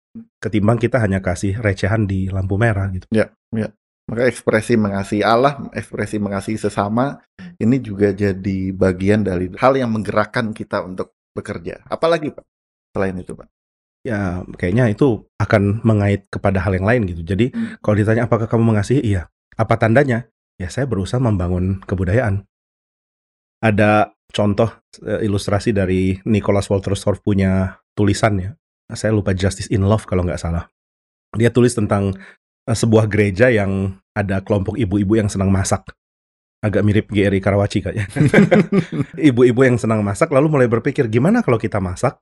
ketimbang 0.42 0.80
kita 0.80 0.98
hanya 0.98 1.22
kasih 1.22 1.60
recehan 1.60 2.08
di 2.08 2.26
lampu 2.32 2.56
merah 2.56 2.88
gitu. 2.90 3.06
Maka 4.10 4.26
ekspresi 4.26 4.74
mengasihi 4.74 5.22
Allah, 5.22 5.70
ekspresi 5.70 6.18
mengasihi 6.18 6.58
sesama, 6.58 7.22
ini 7.62 7.78
juga 7.78 8.10
jadi 8.10 8.74
bagian 8.74 9.22
dari 9.22 9.46
hal 9.54 9.78
yang 9.78 9.94
menggerakkan 9.94 10.50
kita 10.50 10.82
untuk 10.82 11.14
bekerja. 11.30 11.86
Apalagi 11.86 12.34
Pak, 12.34 12.42
selain 12.90 13.14
itu 13.22 13.38
Pak? 13.38 13.46
Ya 14.02 14.42
kayaknya 14.58 14.90
itu 14.90 15.30
akan 15.38 15.86
mengait 15.86 16.26
kepada 16.26 16.58
hal 16.58 16.74
yang 16.74 16.90
lain 16.90 17.06
gitu. 17.06 17.22
Jadi 17.22 17.54
Hmm. 17.54 17.78
kalau 17.78 18.02
ditanya 18.02 18.26
apakah 18.26 18.50
kamu 18.50 18.74
mengasihi, 18.74 18.98
iya. 18.98 19.30
Apa 19.54 19.78
tandanya? 19.78 20.26
Ya 20.58 20.66
saya 20.72 20.90
berusaha 20.90 21.22
membangun 21.22 21.78
kebudayaan. 21.86 22.42
Ada 23.62 24.10
contoh 24.30 24.70
eh, 25.04 25.26
ilustrasi 25.26 25.74
dari 25.74 26.18
Nicholas 26.26 26.70
Walterstorff 26.70 27.22
punya 27.22 27.82
tulisannya. 27.94 28.56
Saya 28.90 29.14
lupa 29.14 29.30
Justice 29.36 29.70
in 29.70 29.86
Love 29.86 30.06
kalau 30.06 30.26
nggak 30.26 30.40
salah. 30.40 30.66
Dia 31.38 31.54
tulis 31.54 31.74
tentang 31.76 32.16
eh, 32.66 32.76
sebuah 32.76 33.06
gereja 33.06 33.50
yang 33.52 34.00
ada 34.16 34.42
kelompok 34.42 34.80
ibu-ibu 34.80 35.18
yang 35.18 35.30
senang 35.30 35.52
masak. 35.52 35.86
Agak 36.60 36.84
mirip 36.84 37.08
GRI 37.08 37.40
Karawaci 37.40 37.80
kayaknya. 37.80 38.04
Ibu-ibu 39.32 39.64
yang 39.64 39.80
senang 39.80 40.04
masak 40.04 40.28
lalu 40.28 40.52
mulai 40.52 40.68
berpikir 40.68 41.08
gimana 41.08 41.40
kalau 41.40 41.56
kita 41.56 41.80
masak 41.80 42.20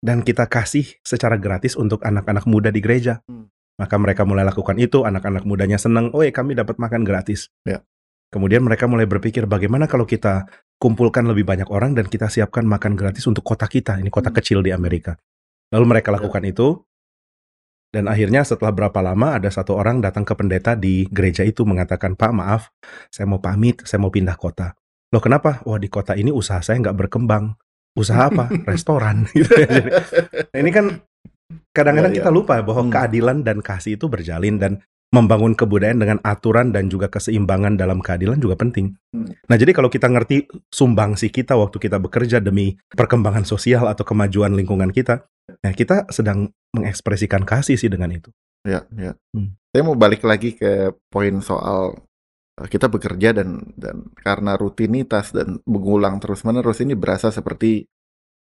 dan 0.00 0.24
kita 0.24 0.48
kasih 0.48 0.88
secara 1.04 1.36
gratis 1.36 1.76
untuk 1.76 2.00
anak-anak 2.00 2.48
muda 2.48 2.72
di 2.72 2.80
gereja. 2.80 3.20
Hmm. 3.28 3.52
Maka 3.76 3.98
mereka 3.98 4.22
mulai 4.22 4.46
lakukan 4.46 4.78
itu, 4.78 5.02
anak-anak 5.02 5.42
mudanya 5.44 5.76
senang, 5.76 6.14
oh 6.14 6.22
ya 6.22 6.30
kami 6.30 6.54
dapat 6.54 6.78
makan 6.78 7.02
gratis. 7.02 7.50
Ya. 7.66 7.82
Kemudian 8.30 8.62
mereka 8.62 8.86
mulai 8.86 9.06
berpikir 9.06 9.46
bagaimana 9.46 9.90
kalau 9.90 10.06
kita 10.06 10.46
kumpulkan 10.84 11.24
lebih 11.24 11.48
banyak 11.48 11.72
orang 11.72 11.96
dan 11.96 12.04
kita 12.04 12.28
siapkan 12.28 12.68
makan 12.68 12.92
gratis 12.92 13.24
untuk 13.24 13.40
kota 13.40 13.64
kita, 13.64 13.96
ini 13.96 14.12
kota 14.12 14.28
Hmm. 14.28 14.36
kecil 14.36 14.60
di 14.60 14.68
Amerika. 14.68 15.16
Lalu 15.72 15.84
mereka 15.88 16.12
lakukan 16.12 16.44
itu, 16.44 16.84
dan 17.88 18.04
akhirnya 18.04 18.44
setelah 18.44 18.74
berapa 18.74 19.00
lama 19.00 19.38
ada 19.40 19.48
satu 19.48 19.72
orang 19.72 20.04
datang 20.04 20.28
ke 20.28 20.34
pendeta 20.36 20.76
di 20.76 21.08
gereja 21.08 21.40
itu 21.40 21.64
mengatakan, 21.64 22.18
Pak 22.18 22.32
maaf, 22.36 22.68
saya 23.08 23.24
mau 23.24 23.40
pamit, 23.40 23.80
saya 23.88 24.02
mau 24.02 24.12
pindah 24.12 24.36
kota. 24.36 24.76
Loh 25.08 25.22
kenapa? 25.24 25.64
Wah 25.64 25.80
di 25.80 25.88
kota 25.88 26.12
ini 26.12 26.28
usaha 26.28 26.60
saya 26.60 26.76
nggak 26.84 27.06
berkembang. 27.06 27.54
Usaha 27.94 28.28
apa? 28.28 28.50
Restoran 28.70 29.24
gitu 29.38 29.46
ya. 29.54 29.66
Jadi, 29.70 29.90
nah 30.52 30.58
ini 30.58 30.70
kan 30.74 30.86
kadang-kadang 31.70 32.12
Ya, 32.12 32.18
ya. 32.18 32.20
kita 32.26 32.30
lupa 32.34 32.58
bahwa 32.66 32.82
Hmm. 32.86 32.92
keadilan 32.92 33.46
dan 33.46 33.62
kasih 33.62 33.94
itu 33.94 34.10
berjalin 34.10 34.58
dan 34.58 34.82
membangun 35.14 35.54
kebudayaan 35.54 36.02
dengan 36.02 36.18
aturan 36.26 36.74
dan 36.74 36.90
juga 36.90 37.06
keseimbangan 37.06 37.78
dalam 37.78 38.02
keadilan 38.02 38.42
juga 38.42 38.58
penting. 38.58 38.98
Hmm. 39.14 39.30
Nah, 39.46 39.54
jadi 39.54 39.70
kalau 39.70 39.86
kita 39.86 40.10
ngerti 40.10 40.50
sumbangsi 40.74 41.30
kita 41.30 41.54
waktu 41.54 41.78
kita 41.78 42.02
bekerja 42.02 42.42
demi 42.42 42.74
perkembangan 42.90 43.46
sosial 43.46 43.86
atau 43.86 44.02
kemajuan 44.02 44.58
lingkungan 44.58 44.90
kita, 44.90 45.22
nah 45.62 45.70
kita 45.70 46.10
sedang 46.10 46.50
mengekspresikan 46.74 47.46
kasih 47.46 47.78
sih 47.78 47.86
dengan 47.86 48.10
itu. 48.10 48.34
Ya, 48.66 48.82
ya. 48.98 49.14
Hmm. 49.30 49.54
Saya 49.70 49.82
mau 49.86 49.94
balik 49.94 50.26
lagi 50.26 50.58
ke 50.58 50.90
poin 51.06 51.38
soal 51.38 51.94
eh, 52.58 52.66
kita 52.66 52.90
bekerja 52.90 53.30
dan 53.30 53.62
dan 53.78 54.10
karena 54.18 54.58
rutinitas 54.58 55.30
dan 55.30 55.62
mengulang 55.68 56.18
terus-menerus 56.18 56.82
ini 56.82 56.98
berasa 56.98 57.30
seperti 57.30 57.86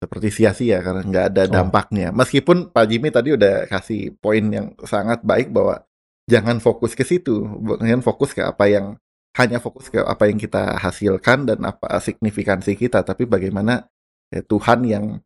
seperti 0.01 0.33
sia-sia 0.33 0.81
karena 0.81 1.05
nggak 1.05 1.25
ada 1.29 1.41
Oh. 1.45 1.53
dampaknya. 1.61 2.09
Meskipun 2.09 2.73
Pak 2.73 2.85
Jimmy 2.89 3.13
tadi 3.13 3.37
udah 3.37 3.69
kasih 3.69 4.17
poin 4.17 4.41
yang 4.49 4.73
sangat 4.81 5.21
baik 5.21 5.53
bahwa 5.53 5.85
jangan 6.31 6.63
fokus 6.63 6.95
ke 6.95 7.03
situ, 7.03 7.43
jangan 7.83 7.99
fokus 7.99 8.31
ke 8.31 8.39
apa 8.39 8.71
yang 8.71 8.95
hanya 9.35 9.59
fokus 9.59 9.87
ke 9.87 9.99
apa 9.99 10.27
yang 10.27 10.35
kita 10.35 10.79
hasilkan 10.79 11.47
dan 11.47 11.59
apa 11.63 11.99
signifikansi 11.99 12.79
kita, 12.79 13.03
tapi 13.03 13.27
bagaimana 13.27 13.83
eh, 14.31 14.43
Tuhan 14.43 14.87
yang 14.87 15.19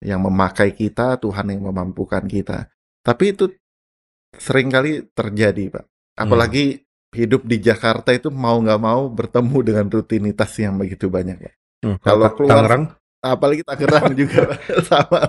yang 0.00 0.20
memakai 0.20 0.72
kita, 0.72 1.16
Tuhan 1.16 1.52
yang 1.52 1.64
memampukan 1.64 2.24
kita. 2.24 2.68
Tapi 3.00 3.24
itu 3.32 3.48
sering 4.32 4.68
kali 4.68 5.04
terjadi, 5.12 5.76
Pak. 5.76 5.84
Apalagi 6.16 6.84
hidup 7.12 7.44
di 7.44 7.60
Jakarta 7.60 8.14
itu 8.14 8.32
mau 8.32 8.56
nggak 8.60 8.80
mau 8.80 9.08
bertemu 9.10 9.58
dengan 9.60 9.86
rutinitas 9.88 10.52
yang 10.56 10.76
begitu 10.76 11.12
banyak, 11.12 11.36
Pak. 11.36 11.54
Hmm, 11.80 11.96
Kalau 12.00 12.28
keluar- 12.36 12.64
Tangerang, 12.64 12.84
Apalagi 13.20 13.60
Tangerang 13.60 14.16
juga 14.16 14.56
sama. 14.88 15.20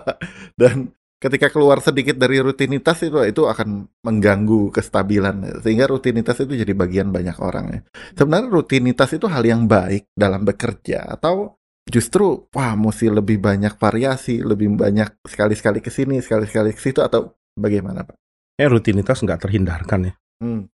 Dan 0.56 0.96
ketika 1.22 1.54
keluar 1.54 1.78
sedikit 1.86 2.18
dari 2.18 2.42
rutinitas 2.42 3.06
itu 3.06 3.22
itu 3.22 3.46
akan 3.46 3.86
mengganggu 4.02 4.74
kestabilan 4.74 5.62
sehingga 5.62 5.86
rutinitas 5.86 6.42
itu 6.42 6.58
jadi 6.58 6.74
bagian 6.74 7.14
banyak 7.14 7.38
orang 7.38 7.66
ya. 7.70 7.80
Sebenarnya 8.18 8.50
rutinitas 8.50 9.14
itu 9.14 9.30
hal 9.30 9.46
yang 9.46 9.70
baik 9.70 10.10
dalam 10.18 10.42
bekerja 10.42 11.06
atau 11.06 11.62
justru 11.86 12.50
wah 12.50 12.74
mesti 12.74 13.14
lebih 13.14 13.38
banyak 13.38 13.78
variasi, 13.78 14.42
lebih 14.42 14.74
banyak 14.74 15.22
sekali-sekali 15.30 15.80
ke 15.80 15.94
sini, 15.94 16.18
sekali-sekali 16.20 16.74
ke 16.74 16.82
situ 16.82 17.06
atau 17.06 17.38
bagaimana, 17.54 18.02
Pak? 18.02 18.18
ya 18.62 18.70
rutinitas 18.70 19.26
nggak 19.26 19.42
terhindarkan 19.42 20.00
ya. 20.12 20.14
Hmm. 20.38 20.70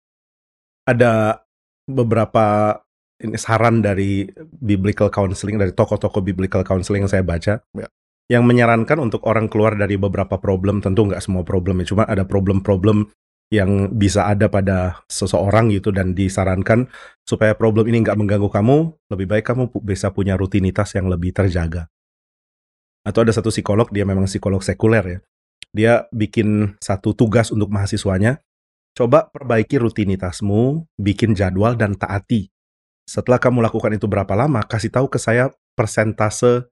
Ada 0.88 1.44
beberapa 1.84 2.80
ini 3.20 3.36
saran 3.36 3.84
dari 3.84 4.24
biblical 4.40 5.12
counseling 5.12 5.60
dari 5.60 5.72
tokoh-tokoh 5.76 6.24
biblical 6.24 6.64
counseling 6.64 7.04
yang 7.04 7.12
saya 7.12 7.24
baca 7.24 7.60
Ya. 7.76 7.88
Yang 8.32 8.48
menyarankan 8.48 8.96
untuk 9.00 9.24
orang 9.28 9.52
keluar 9.52 9.76
dari 9.76 10.00
beberapa 10.00 10.40
problem. 10.40 10.80
Tentu 10.80 11.08
nggak 11.08 11.20
semua 11.20 11.44
problem 11.44 11.84
ya 11.84 11.86
cuma 11.92 12.04
ada 12.08 12.24
problem-problem 12.24 13.12
yang 13.52 13.92
bisa 13.92 14.26
ada 14.26 14.48
pada 14.48 15.04
seseorang 15.06 15.68
gitu 15.70 15.92
dan 15.92 16.16
disarankan 16.16 16.88
supaya 17.22 17.52
problem 17.52 17.86
ini 17.86 18.00
nggak 18.02 18.16
mengganggu 18.16 18.48
kamu 18.48 18.76
lebih 19.12 19.26
baik 19.28 19.44
kamu 19.52 19.62
bisa 19.84 20.10
punya 20.10 20.34
rutinitas 20.34 20.96
yang 20.96 21.06
lebih 21.12 21.36
terjaga. 21.36 21.86
Atau 23.04 23.22
ada 23.22 23.36
satu 23.36 23.52
psikolog 23.52 23.92
dia 23.92 24.08
memang 24.08 24.24
psikolog 24.24 24.64
sekuler 24.64 25.04
ya. 25.04 25.18
Dia 25.74 25.92
bikin 26.08 26.80
satu 26.80 27.12
tugas 27.12 27.52
untuk 27.52 27.68
mahasiswanya 27.68 28.40
coba 28.94 29.28
perbaiki 29.28 29.76
rutinitasmu 29.76 30.88
bikin 30.96 31.36
jadwal 31.36 31.76
dan 31.76 31.98
taati. 31.98 32.48
Setelah 33.04 33.36
kamu 33.36 33.60
lakukan 33.60 33.92
itu 33.92 34.08
berapa 34.08 34.32
lama, 34.32 34.64
kasih 34.64 34.88
tahu 34.88 35.12
ke 35.12 35.20
saya 35.20 35.52
persentase 35.76 36.64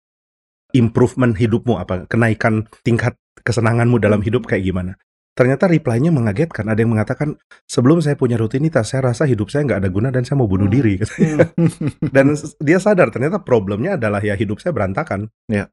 improvement 0.72 1.36
hidupmu 1.36 1.76
apa, 1.78 2.04
kenaikan 2.08 2.66
tingkat 2.82 3.14
kesenanganmu 3.42 3.96
dalam 3.98 4.20
hidup 4.20 4.44
kayak 4.44 4.64
gimana. 4.64 4.94
Ternyata 5.32 5.64
reply-nya 5.64 6.12
mengagetkan. 6.12 6.68
Ada 6.68 6.84
yang 6.84 6.92
mengatakan, 6.92 7.40
sebelum 7.64 8.04
saya 8.04 8.20
punya 8.20 8.36
rutinitas, 8.36 8.92
saya 8.92 9.12
rasa 9.12 9.24
hidup 9.24 9.48
saya 9.48 9.64
nggak 9.64 9.80
ada 9.80 9.88
guna 9.88 10.12
dan 10.12 10.28
saya 10.28 10.36
mau 10.36 10.44
bunuh 10.44 10.68
Hmm. 10.68 10.76
diri. 10.76 11.00
dan 12.14 12.36
s- 12.36 12.52
dia 12.60 12.76
sadar 12.76 13.08
ternyata 13.08 13.40
problemnya 13.40 13.96
adalah 13.96 14.20
ya 14.20 14.36
hidup 14.36 14.60
saya 14.60 14.76
berantakan. 14.76 15.32
Ya. 15.48 15.72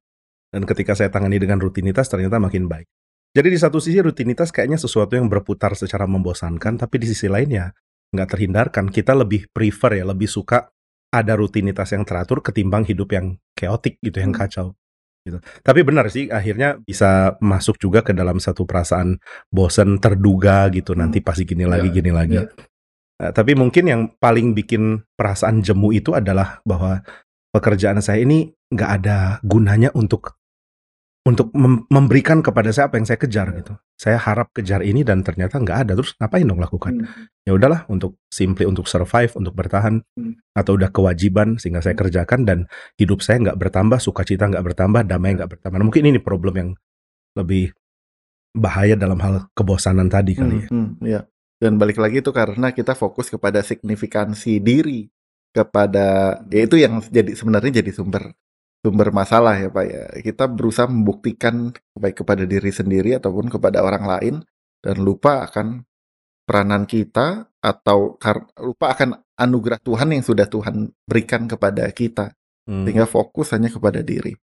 Dan 0.49 0.63
ketika 0.63 0.95
saya 0.95 1.11
tangani 1.11 1.37
dengan 1.37 1.59
rutinitas, 1.59 2.07
ternyata 2.07 2.39
makin 2.39 2.71
baik. 2.71 2.87
Jadi 3.35 3.47
di 3.53 3.59
satu 3.59 3.77
sisi 3.77 3.99
rutinitas 4.01 4.49
kayaknya 4.49 4.79
sesuatu 4.79 5.13
yang 5.19 5.27
berputar 5.29 5.75
secara 5.77 6.07
membosankan, 6.09 6.79
tapi 6.79 6.95
di 6.97 7.11
sisi 7.11 7.27
lain 7.29 7.51
ya 7.51 7.67
nggak 8.15 8.29
terhindarkan. 8.31 8.89
Kita 8.89 9.13
lebih 9.13 9.51
prefer 9.53 10.01
ya, 10.01 10.07
lebih 10.07 10.25
suka 10.25 10.71
ada 11.11 11.33
rutinitas 11.35 11.91
yang 11.93 12.07
teratur 12.07 12.41
ketimbang 12.41 12.87
hidup 12.87 13.11
yang 13.13 13.37
chaotic 13.53 13.99
gitu, 14.01 14.23
yang 14.23 14.31
Hmm. 14.33 14.39
kacau. 14.39 14.67
Gitu. 15.19 15.37
Tapi 15.43 15.79
benar 15.83 16.07
sih, 16.07 16.31
akhirnya 16.31 16.79
bisa 16.79 17.35
masuk 17.43 17.75
juga 17.77 18.01
ke 18.01 18.15
dalam 18.15 18.39
satu 18.39 18.63
perasaan 18.63 19.19
bosen 19.51 19.99
terduga 19.99 20.71
gitu. 20.71 20.95
Hmm. 20.95 21.05
Nanti 21.07 21.19
pasti 21.19 21.43
gini 21.43 21.67
lagi, 21.67 21.91
Ya, 21.91 21.95
gini 21.95 22.11
lagi. 22.13 22.37
ya. 22.39 22.47
Eh, 23.19 23.31
tapi 23.35 23.51
mungkin 23.53 23.83
yang 23.85 24.01
paling 24.15 24.55
bikin 24.55 25.03
perasaan 25.19 25.59
jemu 25.59 25.91
itu 25.91 26.15
adalah 26.15 26.63
bahwa 26.63 27.03
pekerjaan 27.51 27.99
saya 27.99 28.23
ini 28.23 28.47
nggak 28.71 28.91
ada 29.03 29.17
gunanya 29.43 29.91
untuk 29.91 30.38
untuk 31.27 31.51
mem- 31.51 31.83
memberikan 31.91 32.39
kepada 32.39 32.71
saya 32.71 32.87
apa 32.87 32.95
yang 32.95 33.05
saya 33.05 33.19
kejar 33.19 33.47
Ya. 33.51 33.55
gitu. 33.61 33.73
Saya 33.99 34.17
harap 34.17 34.55
kejar 34.55 34.79
ini 34.81 35.03
dan 35.03 35.19
ternyata 35.21 35.59
nggak 35.59 35.77
ada. 35.85 35.91
Terus 35.99 36.15
ngapain 36.15 36.47
dong 36.47 36.63
lakukan? 36.63 37.03
Hmm. 37.03 37.27
Ya 37.43 37.51
udahlah 37.53 37.83
untuk 37.91 38.15
simply 38.31 38.63
untuk 38.63 38.87
survive, 38.87 39.35
untuk 39.35 39.51
bertahan 39.53 39.99
Hmm. 40.15 40.39
atau 40.55 40.79
udah 40.79 40.89
kewajiban 40.89 41.59
sehingga 41.59 41.83
saya 41.83 41.93
Hmm. 41.99 42.07
kerjakan 42.07 42.39
dan 42.47 42.59
hidup 42.95 43.19
saya 43.19 43.43
nggak 43.43 43.59
bertambah, 43.59 43.99
sukacita 43.99 44.47
nggak 44.47 44.63
bertambah, 44.63 45.03
damai 45.05 45.35
nggak 45.35 45.51
bertambah. 45.59 45.77
Nah, 45.77 45.85
mungkin 45.85 46.07
ini 46.07 46.19
problem 46.23 46.53
yang 46.55 46.69
lebih 47.35 47.75
bahaya 48.55 48.95
dalam 48.97 49.19
hal 49.21 49.51
kebosanan 49.53 50.09
tadi 50.09 50.33
kali 50.33 50.65
ya. 50.65 50.67
Hmm, 50.71 50.95
hmm, 50.97 51.05
ya. 51.05 51.21
Dan 51.59 51.75
balik 51.75 51.99
lagi 51.99 52.23
itu 52.23 52.31
karena 52.31 52.71
kita 52.71 52.95
fokus 52.95 53.27
kepada 53.27 53.59
signifikansi 53.59 54.63
diri 54.63 55.11
kepada 55.51 56.39
ya 56.47 56.61
itu 56.63 56.77
yang 56.79 57.01
jadi 57.03 57.35
sebenarnya 57.35 57.81
jadi 57.83 57.91
sumber 57.91 58.31
sumber 58.79 59.11
masalah 59.11 59.59
ya 59.59 59.69
Pak 59.69 59.85
ya. 59.85 60.03
Kita 60.23 60.47
berusaha 60.47 60.87
membuktikan 60.87 61.71
baik 61.95 62.23
kepada 62.23 62.43
diri 62.47 62.71
sendiri 62.71 63.15
ataupun 63.19 63.51
kepada 63.51 63.83
orang 63.83 64.03
lain 64.07 64.35
dan 64.79 64.95
lupa 65.03 65.45
akan 65.47 65.83
peranan 66.47 66.87
kita 66.87 67.45
atau 67.59 68.15
lupa 68.57 68.95
akan 68.95 69.19
anugerah 69.35 69.79
Tuhan 69.83 70.15
yang 70.15 70.23
sudah 70.23 70.47
Tuhan 70.47 70.89
berikan 71.05 71.45
kepada 71.45 71.85
kita 71.91 72.33
Hmm. 72.69 72.85
sehingga 72.85 73.09
fokus 73.09 73.49
hanya 73.57 73.65
kepada 73.73 74.05
diri. 74.05 74.37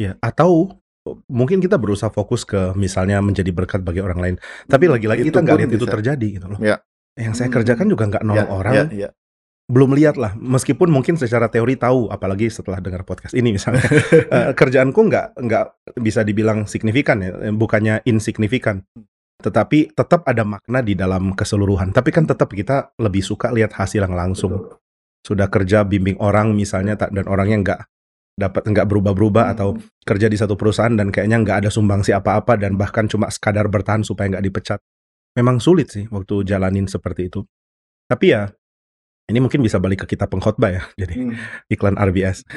Ya, 0.00 0.16
atau 0.24 0.80
mungkin 1.28 1.60
kita 1.60 1.76
berusaha 1.76 2.08
fokus 2.08 2.48
ke 2.48 2.72
misalnya 2.72 3.20
menjadi 3.20 3.52
berkat 3.52 3.84
bagi 3.84 4.00
orang 4.00 4.16
lain. 4.24 4.36
Tapi 4.64 4.88
lagi-lagi 4.88 5.28
kita 5.28 5.36
Itu 5.36 5.44
nggak 5.44 5.58
lihat 5.60 5.72
itu 5.76 5.84
terjadi 5.84 6.26
gitu 6.40 6.46
loh. 6.48 6.56
Ya. 6.64 6.80
Yang 7.20 7.34
saya 7.36 7.52
Hmm. 7.52 7.56
kerjakan 7.60 7.86
juga 7.92 8.04
nggak 8.08 8.24
nolong 8.24 8.48
Ya, 8.48 8.48
orang, 8.48 8.72
ya, 8.72 8.84
ya. 8.88 9.08
Belum 9.68 9.92
lihat 9.92 10.16
lah. 10.16 10.32
Meskipun 10.34 10.88
mungkin 10.88 11.20
secara 11.20 11.52
teori 11.52 11.76
tahu, 11.76 12.08
apalagi 12.08 12.48
setelah 12.48 12.80
dengar 12.80 13.04
podcast 13.04 13.36
ini 13.36 13.52
misalnya, 13.52 13.84
Eh, 14.34 14.52
kerjaanku 14.56 14.96
nggak 14.96 15.36
nggak 15.36 15.64
bisa 16.00 16.24
dibilang 16.24 16.64
signifikan 16.64 17.20
ya, 17.20 17.36
eh, 17.36 17.52
bukannya 17.52 18.00
insignifikan. 18.08 18.80
Tetapi 19.38 19.94
tetap 19.94 20.26
ada 20.26 20.42
makna 20.42 20.82
di 20.82 20.98
dalam 20.98 21.36
keseluruhan. 21.36 21.94
Tapi 21.94 22.10
kan 22.10 22.26
tetap 22.26 22.50
kita 22.50 22.96
lebih 22.98 23.22
suka 23.22 23.54
lihat 23.54 23.76
hasil 23.76 24.02
yang 24.02 24.16
langsung. 24.16 24.56
Betul. 24.56 24.80
Sudah 25.22 25.46
kerja 25.52 25.84
bimbing 25.84 26.16
orang 26.18 26.56
misalnya 26.56 26.96
dan 26.96 27.28
orangnya 27.28 27.58
nggak 27.60 27.80
dapat 28.38 28.62
nggak 28.70 28.86
berubah-berubah 28.86 29.44
Hmm. 29.50 29.54
atau 29.54 29.68
kerja 30.06 30.30
di 30.30 30.38
satu 30.38 30.54
perusahaan 30.54 30.94
dan 30.94 31.10
kayaknya 31.10 31.42
nggak 31.42 31.56
ada 31.66 31.70
sumbangsi 31.70 32.14
apa-apa 32.14 32.54
dan 32.54 32.78
bahkan 32.78 33.10
cuma 33.10 33.28
sekadar 33.28 33.66
bertahan 33.68 34.06
supaya 34.06 34.32
nggak 34.32 34.46
dipecat. 34.46 34.78
Memang 35.36 35.60
sulit 35.60 35.90
sih 35.92 36.06
waktu 36.08 36.46
jalanin 36.46 36.86
seperti 36.88 37.28
itu. 37.28 37.44
Tapi 38.08 38.32
ya 38.32 38.48
ini 39.28 39.38
mungkin 39.44 39.60
bisa 39.60 39.76
balik 39.76 40.04
ke 40.04 40.16
kita 40.16 40.24
pengkhotbah 40.24 40.70
ya. 40.72 40.82
Jadi 40.96 41.14
Hmm. 41.20 41.36
iklan 41.68 42.00
RBS. 42.00 42.48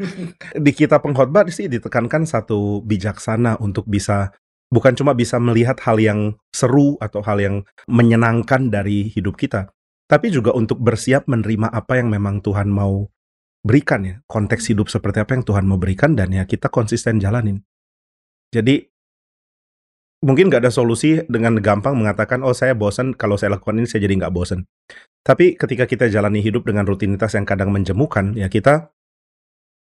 di 0.64 0.72
kita 0.72 0.98
pengkhotbah 1.04 1.44
sih 1.52 1.68
ditekankan 1.68 2.24
satu 2.24 2.80
bijaksana 2.80 3.60
untuk 3.60 3.84
bisa 3.84 4.32
bukan 4.72 4.96
cuma 4.96 5.12
bisa 5.12 5.36
melihat 5.36 5.76
hal 5.84 6.00
yang 6.00 6.34
seru 6.50 6.96
atau 6.98 7.20
hal 7.22 7.38
yang 7.38 7.56
menyenangkan 7.86 8.72
dari 8.72 9.12
hidup 9.12 9.36
kita, 9.36 9.68
tapi 10.08 10.32
juga 10.32 10.56
untuk 10.56 10.80
bersiap 10.80 11.28
menerima 11.28 11.68
apa 11.70 12.00
yang 12.00 12.08
memang 12.08 12.40
Tuhan 12.40 12.72
mau 12.72 13.06
berikan 13.60 14.02
ya. 14.08 14.16
Konteks 14.24 14.72
hidup 14.72 14.88
seperti 14.88 15.20
apa 15.20 15.36
yang 15.36 15.44
Tuhan 15.44 15.64
mau 15.68 15.76
berikan 15.76 16.16
dan 16.16 16.32
ya 16.32 16.48
kita 16.48 16.72
konsisten 16.72 17.20
jalanin. 17.20 17.60
Jadi 18.48 18.93
mungkin 20.24 20.48
nggak 20.48 20.64
ada 20.64 20.72
solusi 20.72 21.20
dengan 21.28 21.60
gampang 21.60 21.92
mengatakan 21.92 22.40
oh 22.40 22.56
saya 22.56 22.72
bosan 22.72 23.12
kalau 23.12 23.36
saya 23.36 23.60
lakukan 23.60 23.76
ini 23.76 23.84
saya 23.84 24.08
jadi 24.08 24.24
nggak 24.24 24.32
bosan. 24.32 24.64
Tapi 25.20 25.56
ketika 25.60 25.84
kita 25.84 26.08
jalani 26.08 26.40
hidup 26.40 26.64
dengan 26.64 26.88
rutinitas 26.88 27.36
yang 27.36 27.44
kadang 27.44 27.72
menjemukan, 27.72 28.32
ya 28.32 28.48
kita 28.48 28.92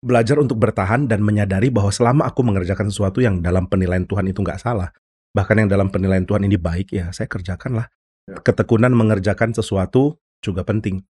belajar 0.03 0.35
untuk 0.39 0.59
bertahan 0.59 1.07
dan 1.07 1.23
menyadari 1.23 1.71
bahwa 1.71 1.91
selama 1.91 2.27
aku 2.27 2.43
mengerjakan 2.43 2.91
sesuatu 2.91 3.23
yang 3.23 3.39
dalam 3.39 3.71
penilaian 3.71 4.03
Tuhan 4.03 4.27
itu 4.27 4.43
nggak 4.43 4.59
salah, 4.59 4.91
bahkan 5.31 5.55
yang 5.59 5.71
dalam 5.71 5.87
penilaian 5.87 6.27
Tuhan 6.27 6.43
ini 6.43 6.59
baik, 6.59 6.91
ya 6.91 7.11
saya 7.15 7.31
kerjakanlah. 7.31 7.87
Ya. 8.27 8.39
Ketekunan 8.39 8.91
mengerjakan 8.91 9.55
sesuatu 9.55 10.19
juga 10.43 10.67
penting. 10.67 11.03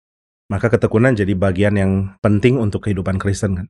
Maka 0.53 0.68
ketekunan 0.68 1.16
jadi 1.16 1.33
bagian 1.33 1.77
yang 1.81 1.92
penting 2.21 2.61
untuk 2.61 2.85
kehidupan 2.85 3.16
Kristen 3.16 3.64
kan. 3.64 3.66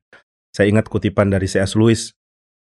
Saya 0.51 0.69
ingat 0.69 0.91
kutipan 0.91 1.31
dari 1.31 1.47
C.S. 1.47 1.79
Lewis, 1.79 2.15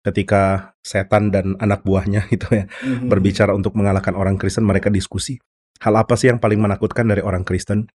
ketika 0.04 0.76
setan 0.84 1.32
dan 1.32 1.56
anak 1.58 1.82
buahnya 1.82 2.28
itu 2.36 2.46
ya 2.52 2.66
Mhm. 2.84 3.08
berbicara 3.08 3.56
untuk 3.56 3.74
mengalahkan 3.74 4.14
orang 4.14 4.36
Kristen, 4.36 4.68
mereka 4.68 4.92
diskusi. 4.92 5.40
Hal 5.80 5.96
apa 5.96 6.16
sih 6.16 6.28
yang 6.28 6.40
paling 6.40 6.60
menakutkan 6.60 7.08
dari 7.08 7.24
orang 7.24 7.44
Kristen? 7.44 7.88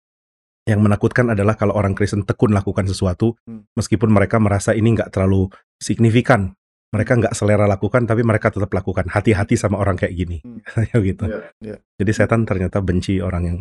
Yang 0.68 0.84
menakutkan 0.84 1.32
adalah 1.32 1.56
kalau 1.56 1.76
orang 1.76 1.96
Kristen 1.96 2.28
tekun 2.28 2.52
lakukan 2.52 2.84
sesuatu, 2.88 3.36
Hmm. 3.48 3.64
meskipun 3.76 4.12
mereka 4.12 4.36
merasa 4.40 4.72
ini 4.72 4.92
nggak 4.92 5.12
terlalu 5.12 5.48
signifikan. 5.80 6.52
Mereka 6.92 7.20
nggak 7.20 7.36
selera 7.36 7.68
lakukan, 7.68 8.08
tapi 8.08 8.24
mereka 8.24 8.48
tetap 8.52 8.72
lakukan. 8.72 9.08
Hati-hati 9.12 9.60
sama 9.60 9.76
orang 9.80 9.96
kayak 9.96 10.16
gini. 10.16 10.40
Hmm. 10.44 10.60
Ya 10.92 10.98
gitu. 11.00 11.24
Ya, 11.28 11.40
ya. 11.64 11.76
Jadi 12.00 12.12
setan 12.12 12.44
ternyata 12.44 12.80
benci 12.80 13.20
orang 13.24 13.44
yang 13.44 13.58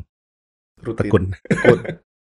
Rutin. 0.83 0.99
tekun. 1.07 1.25
Tekun. 1.47 1.79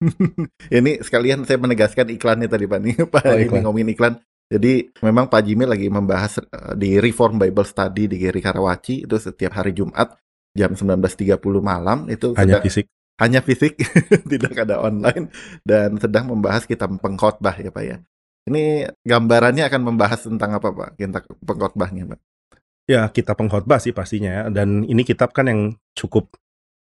Ini 0.77 1.01
sekalian 1.01 1.41
saya 1.45 1.57
menegaskan 1.57 2.13
iklannya 2.13 2.45
tadi 2.45 2.69
Pak 2.69 2.79
nih. 2.81 2.95
Pak 3.09 3.23
Oh, 3.25 3.33
ini 3.33 3.49
ngomongin 3.65 3.89
iklan. 3.89 4.21
Jadi 4.47 4.87
memang 5.03 5.27
Pak 5.27 5.43
Jimmy 5.43 5.67
lagi 5.67 5.91
membahas 5.91 6.39
eh, 6.39 6.73
di 6.73 6.95
Reform 6.97 7.35
Bible 7.35 7.67
Study 7.67 8.07
di 8.07 8.15
Geri 8.15 8.39
Karawaci 8.39 9.03
itu 9.03 9.15
setiap 9.17 9.55
hari 9.55 9.75
Jumat 9.75 10.15
jam 10.55 10.71
19.30 10.71 11.35
malam 11.59 12.07
itu 12.07 12.31
Hanya 12.33 12.57
sedang- 12.57 12.65
fisik. 12.65 12.85
hanya 13.17 13.41
fisik, 13.41 13.73
tidak 14.31 14.53
ada 14.55 14.77
online 14.77 15.33
dan 15.65 15.97
sedang 15.97 16.29
membahas 16.29 16.63
kitab 16.63 16.93
pengkhotbah 17.01 17.57
ya 17.57 17.73
Pak 17.73 17.83
ya. 17.83 17.97
Ini 18.45 18.87
gambarannya 19.03 19.65
akan 19.65 19.81
membahas 19.83 20.21
tentang 20.23 20.53
apa 20.53 20.69
Pak? 20.69 20.89
Kitab 20.95 21.25
pengkhotbahnya 21.41 22.13
Pak. 22.13 22.19
Ya, 22.85 23.09
kitab 23.09 23.35
pengkhotbah 23.35 23.81
sih 23.81 23.91
pastinya 23.91 24.31
ya. 24.31 24.43
Dan 24.53 24.85
ini 24.85 25.01
kitab 25.01 25.33
kan 25.33 25.49
yang 25.49 25.61
cukup 25.91 26.37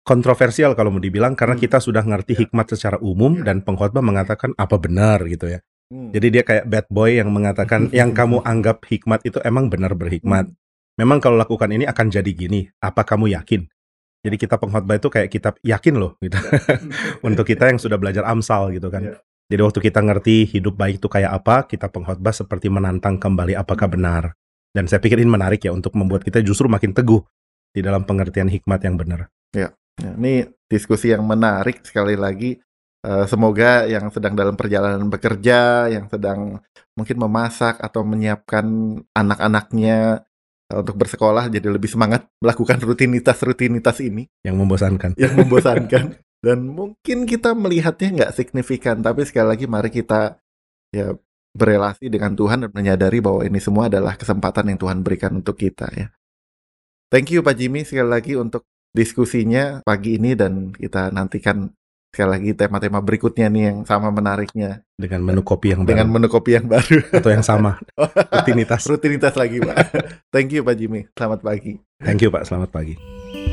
kontroversial 0.01 0.73
kalau 0.73 0.89
mau 0.89 0.99
dibilang 0.99 1.37
karena 1.37 1.53
Hmm. 1.53 1.63
kita 1.63 1.77
sudah 1.79 2.01
ngerti 2.01 2.33
Ya. 2.33 2.39
hikmat 2.43 2.65
secara 2.67 2.97
umum 2.99 3.45
dan 3.45 3.61
pengkhotbah 3.61 4.01
mengatakan 4.01 4.57
apa 4.57 4.75
benar 4.75 5.21
gitu 5.23 5.47
ya. 5.47 5.61
Hmm. 5.87 6.11
Jadi 6.11 6.27
dia 6.39 6.43
kayak 6.43 6.65
bad 6.67 6.87
boy 6.91 7.15
yang 7.15 7.31
mengatakan 7.31 7.87
yang 7.95 8.11
kamu 8.11 8.43
anggap 8.43 8.83
hikmat 8.83 9.23
itu 9.23 9.39
emang 9.43 9.71
benar 9.71 9.95
berhikmat. 9.95 10.51
Memang 10.97 11.21
kalau 11.21 11.39
lakukan 11.39 11.69
ini 11.71 11.87
akan 11.87 12.11
jadi 12.11 12.31
gini. 12.33 12.67
Apa 12.83 13.07
kamu 13.07 13.31
yakin? 13.37 13.63
Jadi 14.25 14.35
kitab 14.35 14.59
pengkhotbah 14.59 14.99
itu 14.99 15.07
kayak 15.07 15.29
kitab 15.31 15.53
yakin 15.63 15.95
loh 15.95 16.19
gitu. 16.19 16.35
Untuk 17.27 17.47
kita 17.47 17.71
yang 17.71 17.79
sudah 17.79 17.95
belajar 17.95 18.27
Amsal 18.27 18.75
gitu 18.75 18.91
kan. 18.91 19.05
Iya. 19.05 19.15
Jadi 19.47 19.61
waktu 19.63 19.79
kita 19.79 19.99
ngerti 20.03 20.35
hidup 20.59 20.75
baik 20.75 20.99
itu 20.99 21.07
kayak 21.07 21.31
apa, 21.31 21.63
kitab 21.71 21.95
pengkhotbah 21.95 22.35
seperti 22.35 22.67
menantang 22.67 23.15
kembali 23.15 23.55
apakah 23.55 23.87
benar. 23.87 24.35
Dan 24.75 24.91
saya 24.91 24.99
pikir 24.99 25.23
ini 25.23 25.31
menarik 25.31 25.63
ya 25.63 25.71
untuk 25.71 25.95
membuat 25.95 26.27
kita 26.27 26.43
justru 26.43 26.67
makin 26.67 26.91
teguh 26.91 27.23
di 27.71 27.79
dalam 27.79 28.03
pengertian 28.03 28.51
hikmat 28.51 28.83
yang 28.83 28.99
benar. 28.99 29.31
Ya, 29.55 29.71
ini 30.03 30.51
diskusi 30.67 31.15
yang 31.15 31.23
menarik 31.23 31.79
sekali 31.87 32.19
lagi. 32.19 32.59
Eh, 33.07 33.25
semoga 33.31 33.87
yang 33.87 34.11
sedang 34.11 34.35
dalam 34.35 34.59
perjalanan 34.59 35.07
bekerja, 35.07 35.87
yang 35.87 36.11
sedang 36.11 36.59
mungkin 36.91 37.15
memasak 37.23 37.79
atau 37.79 38.03
menyiapkan 38.03 38.67
anak-anaknya 39.15 40.27
eh, 40.67 40.77
untuk 40.83 40.99
bersekolah 40.99 41.47
jadi 41.47 41.71
lebih 41.71 41.87
semangat 41.87 42.27
melakukan 42.43 42.83
rutinitas-rutinitas 42.83 44.03
ini 44.03 44.27
Yang 44.43 44.55
membosankan. 44.59 45.09
yang 45.15 45.39
membosankan. 45.39 46.19
Dan 46.45 46.67
mungkin 46.67 47.23
kita 47.23 47.55
melihatnya 47.55 48.09
nggak 48.13 48.35
signifikan, 48.35 48.99
tapi 48.99 49.23
sekali 49.23 49.55
lagi 49.55 49.65
mari 49.71 49.89
kita 49.89 50.37
ya 50.91 51.15
berelasi 51.57 52.13
dengan 52.13 52.37
Tuhan 52.37 52.61
dan 52.61 52.71
menyadari 52.75 53.17
bahwa 53.17 53.41
ini 53.41 53.57
semua 53.57 53.89
adalah 53.89 54.13
kesempatan 54.13 54.69
yang 54.69 54.77
Tuhan 54.77 55.01
berikan 55.01 55.41
untuk 55.41 55.57
kita 55.57 55.89
ya. 55.97 56.13
Thank 57.09 57.33
you 57.33 57.41
Pak 57.41 57.57
Jimmy 57.57 57.81
sekali 57.81 58.05
lagi 58.05 58.37
untuk 58.37 58.69
diskusinya 58.93 59.81
pagi 59.81 60.21
ini 60.21 60.37
dan 60.37 60.69
kita 60.69 61.09
nantikan 61.09 61.73
sekali 62.09 62.29
lagi 62.33 62.49
tema-tema 62.57 62.99
berikutnya 62.99 63.47
nih 63.47 63.63
yang 63.69 63.79
sama 63.83 64.09
menariknya 64.09 64.81
Dengan 64.97 65.21
menu 65.21 65.41
kopi 65.45 65.75
yang 65.75 65.85
dengan 65.85 66.09
baru. 66.09 66.15
menu 66.17 66.27
kopi 66.31 66.51
yang 66.57 66.65
baru. 66.65 66.99
Atau 67.13 67.29
yang 67.29 67.45
sama. 67.45 67.77
Rutinitas. 68.35 68.81
Rutinitas 68.89 69.33
lagi 69.37 69.61
Pak. 69.61 69.75
Thank 70.33 70.57
you 70.57 70.65
Pak 70.65 70.75
Jimmy. 70.75 71.05
Selamat 71.13 71.45
pagi. 71.45 71.77
Thank 72.01 72.25
you 72.25 72.29
Pak, 72.33 72.49
selamat 72.49 72.69
pagi. 72.73 73.46